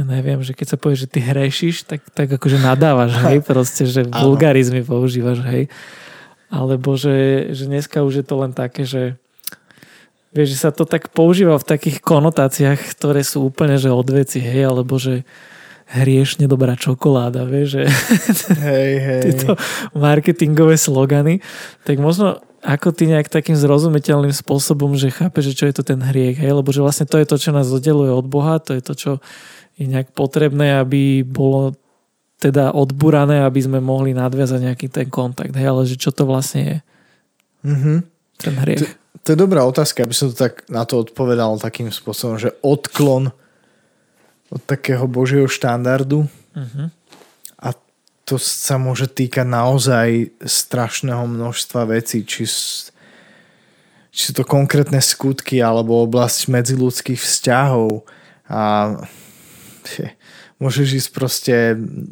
neviem, 0.03 0.39
že 0.43 0.55
keď 0.55 0.75
sa 0.75 0.77
povie, 0.77 0.99
že 0.99 1.09
ty 1.09 1.19
hrešiš, 1.23 1.87
tak, 1.87 2.01
tak 2.13 2.27
akože 2.29 2.59
nadávaš, 2.61 3.17
hej, 3.25 3.43
proste, 3.49 3.87
že 3.87 4.05
vulgarizmy 4.05 4.83
používaš, 4.83 5.43
hej. 5.47 5.71
Alebo 6.49 6.97
že, 6.97 7.49
že 7.53 7.69
dneska 7.69 8.01
už 8.01 8.21
je 8.21 8.25
to 8.25 8.35
len 8.41 8.51
také, 8.53 8.83
že 8.83 9.17
vieš, 10.33 10.57
že 10.57 10.61
sa 10.65 10.71
to 10.73 10.85
tak 10.85 11.09
používa 11.13 11.57
v 11.57 11.65
takých 11.65 12.01
konotáciách, 12.01 12.97
ktoré 12.97 13.21
sú 13.21 13.49
úplne, 13.49 13.77
že 13.77 13.93
odveci, 13.93 14.41
hej, 14.41 14.69
alebo 14.69 14.97
že 14.97 15.25
hriešne 15.89 16.45
dobrá 16.45 16.77
čokoláda, 16.77 17.49
vieš, 17.49 17.81
že 17.81 17.83
hej, 18.69 18.93
hej. 19.01 19.21
tieto 19.25 19.57
marketingové 19.97 20.77
slogany, 20.77 21.41
tak 21.81 21.97
možno 21.97 22.37
ako 22.59 22.91
ty 22.91 23.07
nejak 23.07 23.31
takým 23.31 23.55
zrozumiteľným 23.55 24.35
spôsobom, 24.35 24.93
že 24.99 25.15
chápe, 25.15 25.39
že 25.39 25.55
čo 25.55 25.65
je 25.65 25.73
to 25.79 25.83
ten 25.83 25.97
hriech, 26.03 26.37
hej, 26.37 26.51
lebo 26.51 26.69
že 26.69 26.83
vlastne 26.83 27.07
to 27.07 27.17
je 27.17 27.25
to, 27.25 27.39
čo 27.39 27.55
nás 27.55 27.71
oddeluje 27.71 28.11
od 28.11 28.27
Boha, 28.27 28.59
to 28.59 28.75
je 28.75 28.83
to, 28.83 28.93
čo 28.93 29.11
je 29.79 29.87
nejak 29.87 30.11
potrebné, 30.11 30.83
aby 30.83 31.23
bolo 31.23 31.71
teda 32.39 32.75
odburané, 32.75 33.43
aby 33.43 33.59
sme 33.63 33.79
mohli 33.79 34.11
nadviazať 34.11 34.59
nejaký 34.59 34.87
ten 34.91 35.07
kontakt. 35.07 35.55
Hej, 35.55 35.67
ale 35.71 35.81
že 35.87 35.95
čo 35.95 36.11
to 36.11 36.27
vlastne 36.27 36.61
je? 36.63 36.77
Mm-hmm. 37.63 37.97
Ten 38.39 38.53
hriech. 38.63 38.79
To, 38.79 38.87
to 39.23 39.27
je 39.35 39.37
dobrá 39.39 39.63
otázka, 39.63 40.03
aby 40.03 40.15
som 40.15 40.31
to 40.31 40.35
tak 40.35 40.67
na 40.71 40.87
to 40.87 41.03
odpovedal 41.03 41.59
takým 41.59 41.91
spôsobom, 41.91 42.39
že 42.39 42.55
odklon 42.63 43.31
od 44.49 44.61
takého 44.63 45.03
božieho 45.07 45.47
štandardu 45.51 46.25
mm-hmm. 46.55 46.87
a 47.59 47.69
to 48.23 48.35
sa 48.39 48.79
môže 48.79 49.11
týkať 49.11 49.45
naozaj 49.45 50.07
strašného 50.41 51.27
množstva 51.27 51.91
vecí, 51.91 52.25
či, 52.25 52.49
či 54.09 54.21
sú 54.25 54.31
to 54.33 54.47
konkrétne 54.47 54.97
skutky 55.03 55.61
alebo 55.61 56.01
oblasť 56.07 56.49
medziludských 56.49 57.19
vzťahov 57.19 58.07
a 58.49 58.95
môžeš 60.59 60.87
ísť 61.05 61.09
proste 61.15 61.55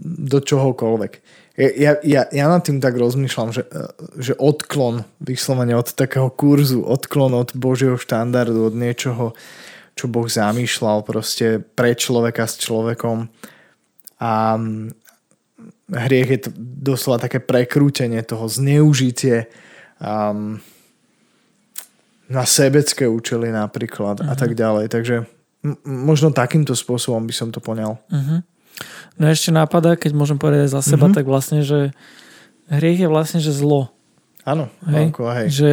do 0.04 0.40
čohokoľvek. 0.40 1.14
Ja, 1.58 1.98
ja, 2.06 2.22
ja 2.30 2.46
nad 2.46 2.62
tým 2.62 2.78
tak 2.78 2.94
rozmýšľam, 2.94 3.50
že, 3.50 3.66
že 4.14 4.38
odklon, 4.38 5.10
vyslovene 5.18 5.74
od 5.74 5.90
takého 5.90 6.30
kurzu, 6.30 6.86
odklon 6.86 7.34
od 7.34 7.58
Božieho 7.58 7.98
štandardu, 7.98 8.70
od 8.70 8.78
niečoho, 8.78 9.34
čo 9.98 10.06
Boh 10.06 10.30
zamýšľal 10.30 11.02
proste 11.02 11.58
pre 11.58 11.98
človeka 11.98 12.46
s 12.46 12.62
človekom. 12.62 13.26
A 14.22 14.32
hriech 15.90 16.30
je 16.30 16.40
to 16.46 16.50
doslova 16.62 17.26
také 17.26 17.42
prekrútenie 17.42 18.22
toho, 18.22 18.46
zneužitie 18.46 19.50
um, 19.98 20.62
na 22.30 22.44
sebecké 22.46 23.10
účely 23.10 23.50
napríklad 23.50 24.22
uh-huh. 24.22 24.30
a 24.30 24.34
tak 24.38 24.54
mhm. 24.54 24.58
ďalej. 24.62 24.86
Takže 24.94 25.16
možno 25.84 26.30
takýmto 26.32 26.78
spôsobom 26.78 27.26
by 27.26 27.34
som 27.34 27.50
to 27.50 27.60
poňal. 27.60 27.98
Uh-huh. 28.08 28.46
No 29.18 29.26
ešte 29.26 29.50
nápada, 29.50 29.98
keď 29.98 30.14
môžem 30.14 30.38
povedať 30.38 30.70
za 30.70 30.82
seba, 30.86 31.10
uh-huh. 31.10 31.18
tak 31.18 31.26
vlastne, 31.26 31.66
že 31.66 31.92
hriech 32.70 33.04
je 33.04 33.10
vlastne, 33.10 33.40
že 33.42 33.50
zlo. 33.56 33.90
Áno, 34.48 34.70
hej? 34.88 35.12
Banko, 35.12 35.28
hej. 35.34 35.48
Že 35.52 35.72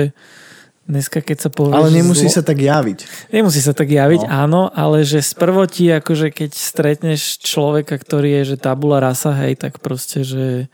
dneska, 0.88 1.18
keď 1.20 1.38
sa 1.46 1.50
povie, 1.52 1.76
Ale 1.76 1.92
nemusí 1.92 2.26
zlo, 2.26 2.40
sa 2.40 2.42
tak 2.42 2.58
javiť. 2.58 3.30
Nemusí 3.30 3.60
sa 3.62 3.72
tak 3.76 3.88
javiť, 3.92 4.26
no. 4.26 4.28
áno, 4.28 4.62
ale 4.72 5.06
že 5.06 5.22
sprvo 5.22 5.68
ti, 5.68 5.88
akože 5.92 6.32
keď 6.32 6.50
stretneš 6.56 7.38
človeka, 7.44 7.94
ktorý 8.00 8.42
je, 8.42 8.56
že 8.56 8.56
tabula 8.58 8.98
rasa, 8.98 9.36
hej, 9.44 9.60
tak 9.60 9.78
proste, 9.78 10.26
že 10.26 10.72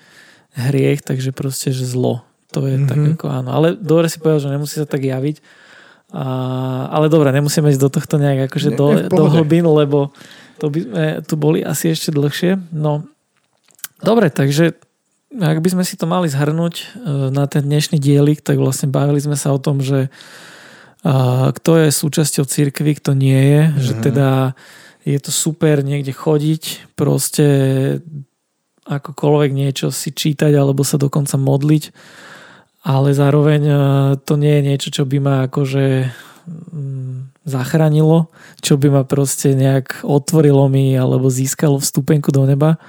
hriech, 0.54 1.02
takže 1.04 1.30
proste, 1.30 1.70
že 1.70 1.86
zlo. 1.86 2.24
To 2.50 2.66
je 2.66 2.74
mm-hmm. 2.78 2.90
tak 2.90 3.00
ako 3.18 3.26
áno. 3.30 3.50
Ale 3.54 3.78
dobre 3.78 4.10
si 4.10 4.18
povedal, 4.18 4.42
že 4.42 4.50
nemusí 4.50 4.74
sa 4.74 4.86
tak 4.86 5.06
javiť. 5.06 5.38
A, 6.10 6.26
ale 6.90 7.06
dobre, 7.06 7.30
nemusíme 7.30 7.70
ísť 7.70 7.82
do 7.82 7.90
tohto 7.90 8.18
nejak 8.18 8.50
akože 8.50 8.70
do, 8.74 8.86
do 9.06 9.24
hlbín, 9.30 9.62
lebo 9.66 10.10
to 10.58 10.68
by 10.68 10.78
sme 10.82 11.04
tu 11.24 11.34
boli 11.38 11.62
asi 11.62 11.94
ešte 11.94 12.10
dlhšie. 12.10 12.58
No, 12.74 13.06
dobre, 14.02 14.28
takže 14.28 14.74
ak 15.30 15.62
by 15.62 15.68
sme 15.70 15.84
si 15.86 15.94
to 15.94 16.10
mali 16.10 16.26
zhrnúť 16.26 16.74
e, 16.74 16.84
na 17.30 17.46
ten 17.46 17.62
dnešný 17.62 18.02
dielik, 18.02 18.42
tak 18.42 18.58
vlastne 18.58 18.90
bavili 18.90 19.22
sme 19.22 19.38
sa 19.38 19.54
o 19.54 19.62
tom, 19.62 19.78
že 19.78 20.10
kto 21.56 21.70
je 21.80 21.88
súčasťou 21.88 22.44
cirkvy, 22.44 23.00
kto 23.00 23.16
nie 23.16 23.40
je, 23.40 23.62
mm-hmm. 23.64 23.80
že 23.80 23.92
teda 24.04 24.28
je 25.08 25.16
to 25.16 25.32
super 25.32 25.80
niekde 25.80 26.12
chodiť, 26.12 26.92
proste 26.92 27.46
akokoľvek 28.84 29.50
niečo 29.54 29.88
si 29.88 30.12
čítať 30.12 30.52
alebo 30.52 30.84
sa 30.84 31.00
dokonca 31.00 31.40
modliť, 31.40 31.84
ale 32.80 33.12
zároveň 33.12 33.62
e, 33.66 33.74
to 34.24 34.40
nie 34.40 34.60
je 34.60 34.62
niečo, 34.64 34.88
čo 34.88 35.02
by 35.04 35.18
ma 35.20 35.34
akože 35.48 36.08
mm, 36.48 37.44
zachránilo, 37.44 38.32
čo 38.64 38.80
by 38.80 38.88
ma 38.88 39.02
proste 39.04 39.52
nejak 39.52 40.04
otvorilo 40.04 40.68
mi 40.68 40.96
alebo 40.96 41.28
získalo 41.28 41.80
vstupenku 41.80 42.32
do 42.32 42.48
neba. 42.48 42.80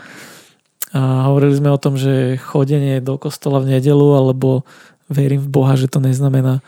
A 0.91 1.31
hovorili 1.31 1.55
sme 1.55 1.71
o 1.71 1.79
tom, 1.79 1.95
že 1.95 2.35
chodenie 2.35 2.99
do 2.99 3.15
kostola 3.15 3.63
v 3.63 3.79
nedelu 3.79 4.11
alebo 4.15 4.67
verím 5.07 5.39
v 5.43 5.51
Boha, 5.51 5.79
že 5.79 5.87
to 5.87 6.03
neznamená, 6.03 6.59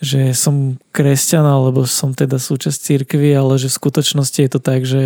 že 0.00 0.32
som 0.32 0.80
kresťan 0.92 1.44
alebo 1.44 1.84
som 1.84 2.16
teda 2.16 2.40
súčasť 2.40 2.76
církvy, 2.80 3.32
ale 3.36 3.60
že 3.60 3.68
v 3.68 3.78
skutočnosti 3.80 4.40
je 4.40 4.50
to 4.52 4.60
tak, 4.60 4.88
že 4.88 5.02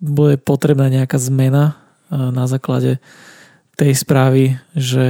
bude 0.00 0.36
potrebná 0.36 0.92
nejaká 0.92 1.16
zmena 1.16 1.80
na 2.12 2.44
základe 2.44 3.00
tej 3.80 3.92
správy, 3.96 4.60
že 4.76 5.06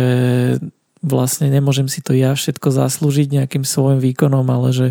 vlastne 1.04 1.52
nemôžem 1.52 1.84
si 1.84 2.00
to 2.00 2.16
ja 2.16 2.32
všetko 2.32 2.72
zaslúžiť 2.72 3.28
nejakým 3.36 3.62
svojim 3.62 4.00
výkonom, 4.00 4.48
ale 4.48 4.72
že 4.72 4.88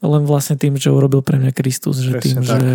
len 0.00 0.24
vlastne 0.24 0.56
tým, 0.56 0.80
čo 0.80 0.96
urobil 0.96 1.20
pre 1.20 1.36
mňa 1.36 1.52
Kristus, 1.52 2.00
že 2.00 2.16
Presne 2.16 2.24
tým, 2.24 2.36
tak. 2.44 2.60
že 2.60 2.72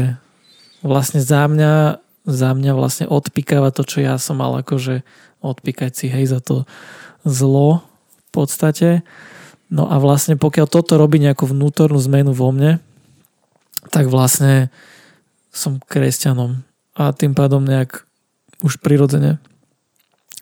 vlastne 0.86 1.20
za 1.22 1.50
mňa 1.50 2.02
za 2.30 2.54
mňa 2.54 2.72
vlastne 2.78 3.06
odpikáva 3.10 3.74
to, 3.74 3.82
čo 3.82 4.06
ja 4.06 4.22
som 4.22 4.38
mal 4.38 4.54
akože 4.62 5.02
odpíkať 5.42 5.92
si 5.98 6.06
hej 6.14 6.30
za 6.30 6.38
to 6.44 6.70
zlo 7.26 7.82
v 7.82 8.30
podstate. 8.30 8.90
No 9.74 9.90
a 9.90 9.98
vlastne 9.98 10.38
pokiaľ 10.38 10.68
toto 10.70 11.00
robí 11.00 11.18
nejakú 11.18 11.50
vnútornú 11.50 11.98
zmenu 12.06 12.36
vo 12.38 12.54
mne, 12.54 12.78
tak 13.90 14.14
vlastne 14.14 14.70
som 15.50 15.82
kresťanom 15.82 16.62
a 16.94 17.10
tým 17.18 17.34
pádom 17.34 17.66
nejak 17.66 18.06
už 18.62 18.78
prirodzene 18.84 19.42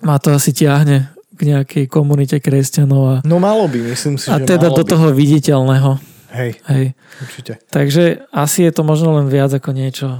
ma 0.01 0.21
to 0.21 0.33
asi 0.33 0.53
ťahne 0.53 1.09
k 1.37 1.53
nejakej 1.53 1.85
komunite 1.85 2.41
kresťanov. 2.41 3.01
A, 3.05 3.15
no 3.21 3.37
malo 3.37 3.69
by, 3.69 3.93
myslím 3.93 4.17
si, 4.17 4.33
A 4.33 4.41
teda 4.41 4.73
do 4.73 4.81
by. 4.81 4.89
toho 4.89 5.13
viditeľného. 5.13 6.01
Hej, 6.27 6.59
Hej. 6.67 6.91
určite. 7.23 7.53
Takže 7.71 8.27
asi 8.35 8.67
je 8.67 8.71
to 8.75 8.83
možno 8.83 9.15
len 9.15 9.31
viac 9.31 9.47
ako 9.47 9.71
niečo, 9.71 10.11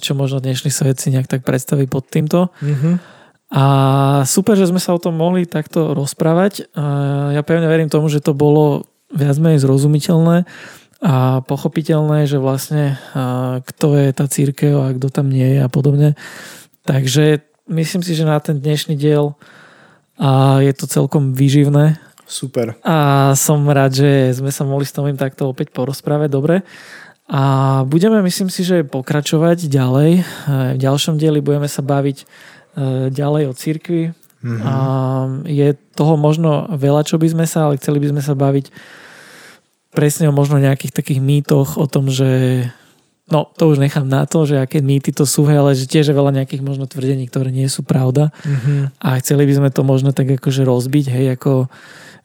čo 0.00 0.16
možno 0.16 0.40
dnešný 0.40 0.72
svet 0.72 0.96
si 0.96 1.12
nejak 1.12 1.28
tak 1.28 1.44
predstaví 1.44 1.84
pod 1.84 2.08
týmto. 2.08 2.48
Mm-hmm. 2.64 2.94
A 3.52 3.64
super, 4.26 4.56
že 4.56 4.66
sme 4.66 4.80
sa 4.82 4.96
o 4.96 4.98
tom 4.98 5.14
mohli 5.14 5.44
takto 5.44 5.92
rozprávať. 5.92 6.72
Ja 7.30 7.42
pevne 7.44 7.68
verím 7.68 7.92
tomu, 7.92 8.08
že 8.08 8.24
to 8.24 8.32
bolo 8.32 8.88
viac 9.12 9.36
menej 9.38 9.62
zrozumiteľné 9.62 10.48
a 11.04 11.44
pochopiteľné, 11.44 12.26
že 12.26 12.40
vlastne 12.40 12.96
kto 13.60 13.86
je 13.92 14.08
tá 14.16 14.26
církev 14.26 14.74
a 14.82 14.96
kto 14.96 15.12
tam 15.12 15.28
nie 15.28 15.46
je 15.54 15.60
a 15.62 15.68
podobne. 15.68 16.16
Takže 16.88 17.44
myslím 17.70 18.02
si, 18.02 18.16
že 18.16 18.24
na 18.26 18.40
ten 18.42 18.56
dnešný 18.58 18.96
diel 18.98 19.36
a 20.16 20.60
je 20.64 20.72
to 20.72 20.88
celkom 20.88 21.36
výživné 21.36 22.00
Super. 22.26 22.74
A 22.82 23.30
som 23.38 23.62
rád, 23.70 24.02
že 24.02 24.34
sme 24.34 24.50
sa 24.50 24.66
mohli 24.66 24.82
s 24.82 24.90
Tomým 24.90 25.14
takto 25.14 25.46
opäť 25.46 25.70
porozprávať. 25.70 26.28
Dobre. 26.28 26.66
A 27.30 27.82
budeme, 27.86 28.18
myslím 28.22 28.50
si, 28.50 28.66
že 28.66 28.82
pokračovať 28.82 29.70
ďalej. 29.70 30.10
V 30.74 30.78
ďalšom 30.78 31.22
dieli 31.22 31.38
budeme 31.38 31.70
sa 31.70 31.86
baviť 31.86 32.18
e, 32.18 32.24
ďalej 33.14 33.42
o 33.46 33.52
cirkvi. 33.54 34.02
Mm-hmm. 34.42 34.62
A 34.62 34.74
je 35.46 35.68
toho 35.94 36.18
možno 36.18 36.66
veľa, 36.74 37.06
čo 37.06 37.18
by 37.18 37.30
sme 37.30 37.46
sa, 37.46 37.70
ale 37.70 37.78
chceli 37.78 38.02
by 38.02 38.14
sme 38.14 38.22
sa 38.22 38.34
baviť 38.34 38.74
presne 39.94 40.28
o 40.28 40.34
možno 40.34 40.58
nejakých 40.58 40.92
takých 40.92 41.22
mýtoch 41.22 41.78
o 41.78 41.86
tom, 41.86 42.10
že 42.10 42.62
no 43.30 43.50
to 43.58 43.70
už 43.70 43.82
nechám 43.82 44.06
na 44.06 44.26
to, 44.26 44.46
že 44.46 44.62
aké 44.62 44.78
mýty 44.78 45.10
to 45.10 45.26
sú, 45.26 45.46
ale 45.46 45.74
že 45.74 45.90
tiež 45.90 46.10
je 46.10 46.14
veľa 46.14 46.30
nejakých 46.42 46.62
možno 46.62 46.86
tvrdení, 46.86 47.26
ktoré 47.26 47.50
nie 47.50 47.66
sú 47.66 47.82
pravda. 47.82 48.30
Mm-hmm. 48.46 49.02
A 49.02 49.08
chceli 49.22 49.44
by 49.46 49.54
sme 49.58 49.68
to 49.74 49.82
možno 49.82 50.14
tak 50.14 50.30
akože 50.30 50.62
rozbiť, 50.62 51.06
hej, 51.10 51.26
ako 51.34 51.66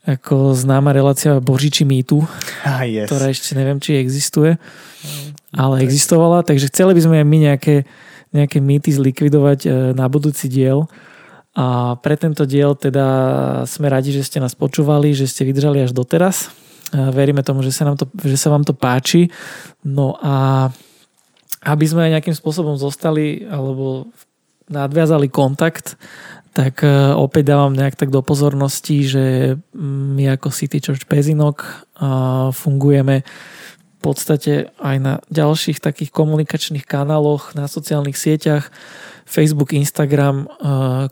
ako 0.01 0.57
známa 0.57 0.97
relácia 0.97 1.37
Božiči 1.37 1.85
mýtu, 1.85 2.25
ah, 2.65 2.81
yes. 2.81 3.05
ktorá 3.05 3.29
ešte 3.29 3.53
neviem, 3.53 3.77
či 3.77 4.01
existuje, 4.01 4.57
ale 5.53 5.85
existovala, 5.85 6.41
takže 6.41 6.73
chceli 6.73 6.97
by 6.97 7.01
sme 7.05 7.15
aj 7.21 7.27
my 7.29 7.37
nejaké, 7.37 7.75
nejaké 8.33 8.57
mýty 8.65 8.89
zlikvidovať 8.97 9.59
e, 9.61 9.69
na 9.93 10.09
budúci 10.09 10.49
diel. 10.49 10.89
A 11.53 11.99
pre 12.01 12.17
tento 12.17 12.49
diel 12.49 12.73
teda 12.73 13.05
sme 13.69 13.93
radi, 13.93 14.09
že 14.09 14.25
ste 14.25 14.41
nás 14.41 14.57
počúvali, 14.57 15.13
že 15.13 15.29
ste 15.29 15.45
vydržali 15.45 15.83
až 15.83 15.91
doteraz. 15.91 16.49
Veríme 16.91 17.43
tomu, 17.43 17.59
že 17.59 17.75
sa, 17.75 17.83
nám 17.87 17.99
to, 17.99 18.07
že 18.23 18.39
sa 18.39 18.51
vám 18.51 18.63
to 18.63 18.71
páči. 18.71 19.27
No 19.83 20.15
a 20.23 20.67
aby 21.61 21.85
sme 21.85 22.11
nejakým 22.11 22.33
spôsobom 22.33 22.77
zostali 22.77 23.45
alebo 23.45 24.09
nadviazali 24.71 25.29
kontakt 25.29 25.97
tak 26.51 26.83
e, 26.83 27.15
opäť 27.15 27.55
dávam 27.55 27.71
nejak 27.71 27.95
tak 27.95 28.11
do 28.11 28.19
pozornosti, 28.19 29.07
že 29.07 29.55
my 29.75 30.35
ako 30.35 30.51
City 30.51 30.83
Church 30.83 31.07
Pezinok 31.07 31.63
fungujeme 32.51 33.23
v 33.23 33.99
podstate 34.01 34.73
aj 34.81 34.97
na 34.97 35.13
ďalších 35.29 35.77
takých 35.77 36.09
komunikačných 36.09 36.89
kanáloch, 36.89 37.53
na 37.53 37.69
sociálnych 37.69 38.17
sieťach, 38.17 38.73
Facebook, 39.29 39.77
Instagram, 39.77 40.49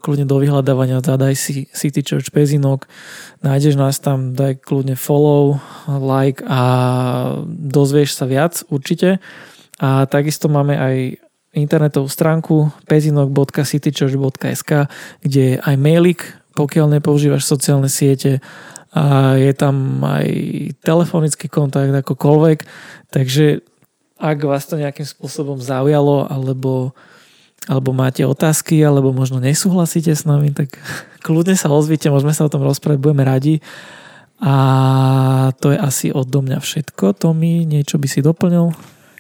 kľudne 0.02 0.26
do 0.26 0.42
vyhľadávania 0.42 1.00
zadaj 1.00 1.38
si 1.38 1.70
City 1.70 2.02
Church 2.02 2.34
Pezinok, 2.34 2.90
nájdeš 3.46 3.78
nás 3.78 4.02
tam, 4.02 4.34
daj 4.34 4.66
kľudne 4.66 4.98
follow, 4.98 5.62
like 5.88 6.42
a 6.50 6.62
dozvieš 7.48 8.18
sa 8.18 8.26
viac 8.26 8.66
určite. 8.74 9.22
A 9.80 10.06
takisto 10.06 10.52
máme 10.52 10.76
aj 10.76 10.96
internetovú 11.56 12.06
stránku 12.06 12.70
pezinok.citychurch.sk, 12.86 14.72
kde 15.24 15.42
je 15.42 15.56
aj 15.58 15.76
mailik, 15.80 16.22
pokiaľ 16.54 17.00
nepoužívaš 17.00 17.48
sociálne 17.48 17.90
siete 17.90 18.44
a 18.90 19.38
je 19.38 19.54
tam 19.54 20.02
aj 20.02 20.28
telefonický 20.82 21.46
kontakt 21.46 21.94
akokoľvek, 21.94 22.66
takže 23.14 23.62
ak 24.20 24.38
vás 24.44 24.66
to 24.68 24.82
nejakým 24.82 25.06
spôsobom 25.06 25.62
zaujalo 25.62 26.28
alebo, 26.28 26.92
alebo 27.70 27.96
máte 27.96 28.26
otázky 28.26 28.82
alebo 28.82 29.16
možno 29.16 29.40
nesúhlasíte 29.40 30.12
s 30.12 30.26
nami, 30.26 30.52
tak 30.52 30.76
kľudne 31.26 31.56
sa 31.56 31.72
ozvite, 31.72 32.12
môžeme 32.12 32.34
sa 32.34 32.46
o 32.46 32.52
tom 32.52 32.66
rozprávať, 32.66 33.00
budeme 33.00 33.24
radi. 33.24 33.56
A 34.40 35.52
to 35.60 35.76
je 35.76 35.78
asi 35.80 36.08
odo 36.16 36.40
mňa 36.40 36.64
všetko. 36.64 37.12
Tomi, 37.12 37.68
niečo 37.68 38.00
by 38.00 38.08
si 38.08 38.24
doplnil? 38.24 38.72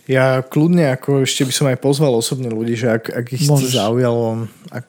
Ja 0.10 0.42
kľudne 0.42 0.90
ako 0.98 1.22
ešte 1.22 1.46
by 1.46 1.54
som 1.54 1.70
aj 1.70 1.78
pozval 1.86 2.18
osobne 2.18 2.50
ľudí, 2.50 2.74
že 2.74 2.98
ak, 2.98 3.14
ak 3.14 3.26
ich 3.30 3.46
Môžeš. 3.46 3.78
zaujalo, 3.78 4.50
ak, 4.74 4.86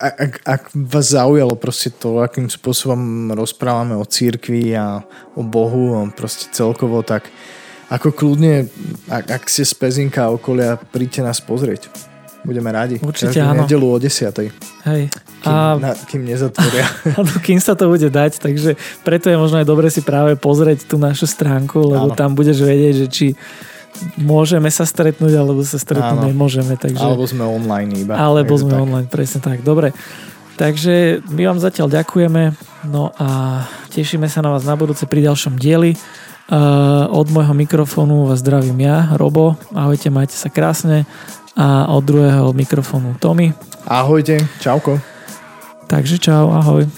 ak, 0.00 0.32
ak 0.48 0.62
vás 0.72 1.12
zaujalo 1.12 1.60
proste 1.60 1.92
to, 1.92 2.24
akým 2.24 2.48
spôsobom 2.48 3.28
rozprávame 3.36 3.92
o 3.92 4.08
církvi 4.08 4.72
a 4.72 5.04
o 5.36 5.44
Bohu, 5.44 6.00
a 6.00 6.08
proste 6.08 6.48
celkovo, 6.56 7.04
tak 7.04 7.28
ako 7.92 8.16
kľudne, 8.16 8.72
ak, 9.12 9.24
ak 9.28 9.42
ste 9.52 9.68
z 9.68 9.76
Pezinka 9.76 10.24
a 10.24 10.32
okolia, 10.32 10.80
príďte 10.80 11.20
nás 11.20 11.44
pozrieť. 11.44 11.92
Budeme 12.40 12.72
radi. 12.72 12.96
Určite 12.96 13.38
Každú 13.38 13.44
áno. 13.44 13.68
nedelu 13.68 13.86
o 13.86 13.98
10. 14.00 14.08
Hej. 14.88 15.02
Kým, 15.44 15.52
a... 15.52 15.76
na, 15.76 15.92
kým 15.94 16.22
nezatvoria. 16.24 16.86
Áno, 17.20 17.32
kým 17.42 17.58
sa 17.62 17.78
to 17.78 17.86
bude 17.86 18.08
dať, 18.08 18.38
takže 18.38 18.74
preto 19.06 19.30
je 19.30 19.38
možno 19.38 19.62
aj 19.62 19.66
dobre 19.66 19.90
si 19.90 20.02
práve 20.02 20.34
pozrieť 20.34 20.86
tú 20.86 20.98
našu 20.98 21.26
stránku, 21.26 21.82
lebo 21.82 22.10
áno. 22.10 22.18
tam 22.18 22.34
budeš 22.34 22.62
vedieť, 22.62 22.94
že 22.94 23.06
či 23.10 23.26
môžeme 24.18 24.68
sa 24.72 24.84
stretnúť, 24.88 25.32
alebo 25.36 25.60
sa 25.62 25.78
stretnúť 25.78 26.20
Áno. 26.22 26.30
nemôžeme. 26.30 26.74
Takže... 26.76 27.02
Alebo 27.02 27.24
sme 27.28 27.44
online 27.44 27.90
iba. 28.02 28.14
Alebo 28.16 28.56
sme 28.58 28.74
tak. 28.76 28.84
online, 28.84 29.08
presne 29.08 29.40
tak. 29.40 29.60
Dobre. 29.62 29.94
Takže 30.56 31.24
my 31.32 31.42
vám 31.48 31.58
zatiaľ 31.58 31.88
ďakujeme 31.88 32.52
no 32.92 33.10
a 33.16 33.62
tešíme 33.90 34.28
sa 34.28 34.44
na 34.44 34.52
vás 34.52 34.62
na 34.68 34.76
budúce 34.76 35.08
pri 35.08 35.24
ďalšom 35.24 35.56
dieli. 35.56 35.96
Uh, 36.52 37.08
od 37.08 37.32
môjho 37.32 37.54
mikrofónu 37.56 38.28
vás 38.28 38.44
zdravím 38.44 38.84
ja, 38.84 39.16
Robo. 39.16 39.56
Ahojte, 39.72 40.12
majte 40.12 40.36
sa 40.36 40.52
krásne. 40.52 41.08
A 41.56 41.88
od 41.92 42.04
druhého 42.04 42.52
mikrofónu 42.52 43.16
Tomy. 43.20 43.52
Ahojte, 43.84 44.40
čauko. 44.60 45.00
Takže 45.88 46.16
čau, 46.16 46.48
ahoj. 46.52 46.88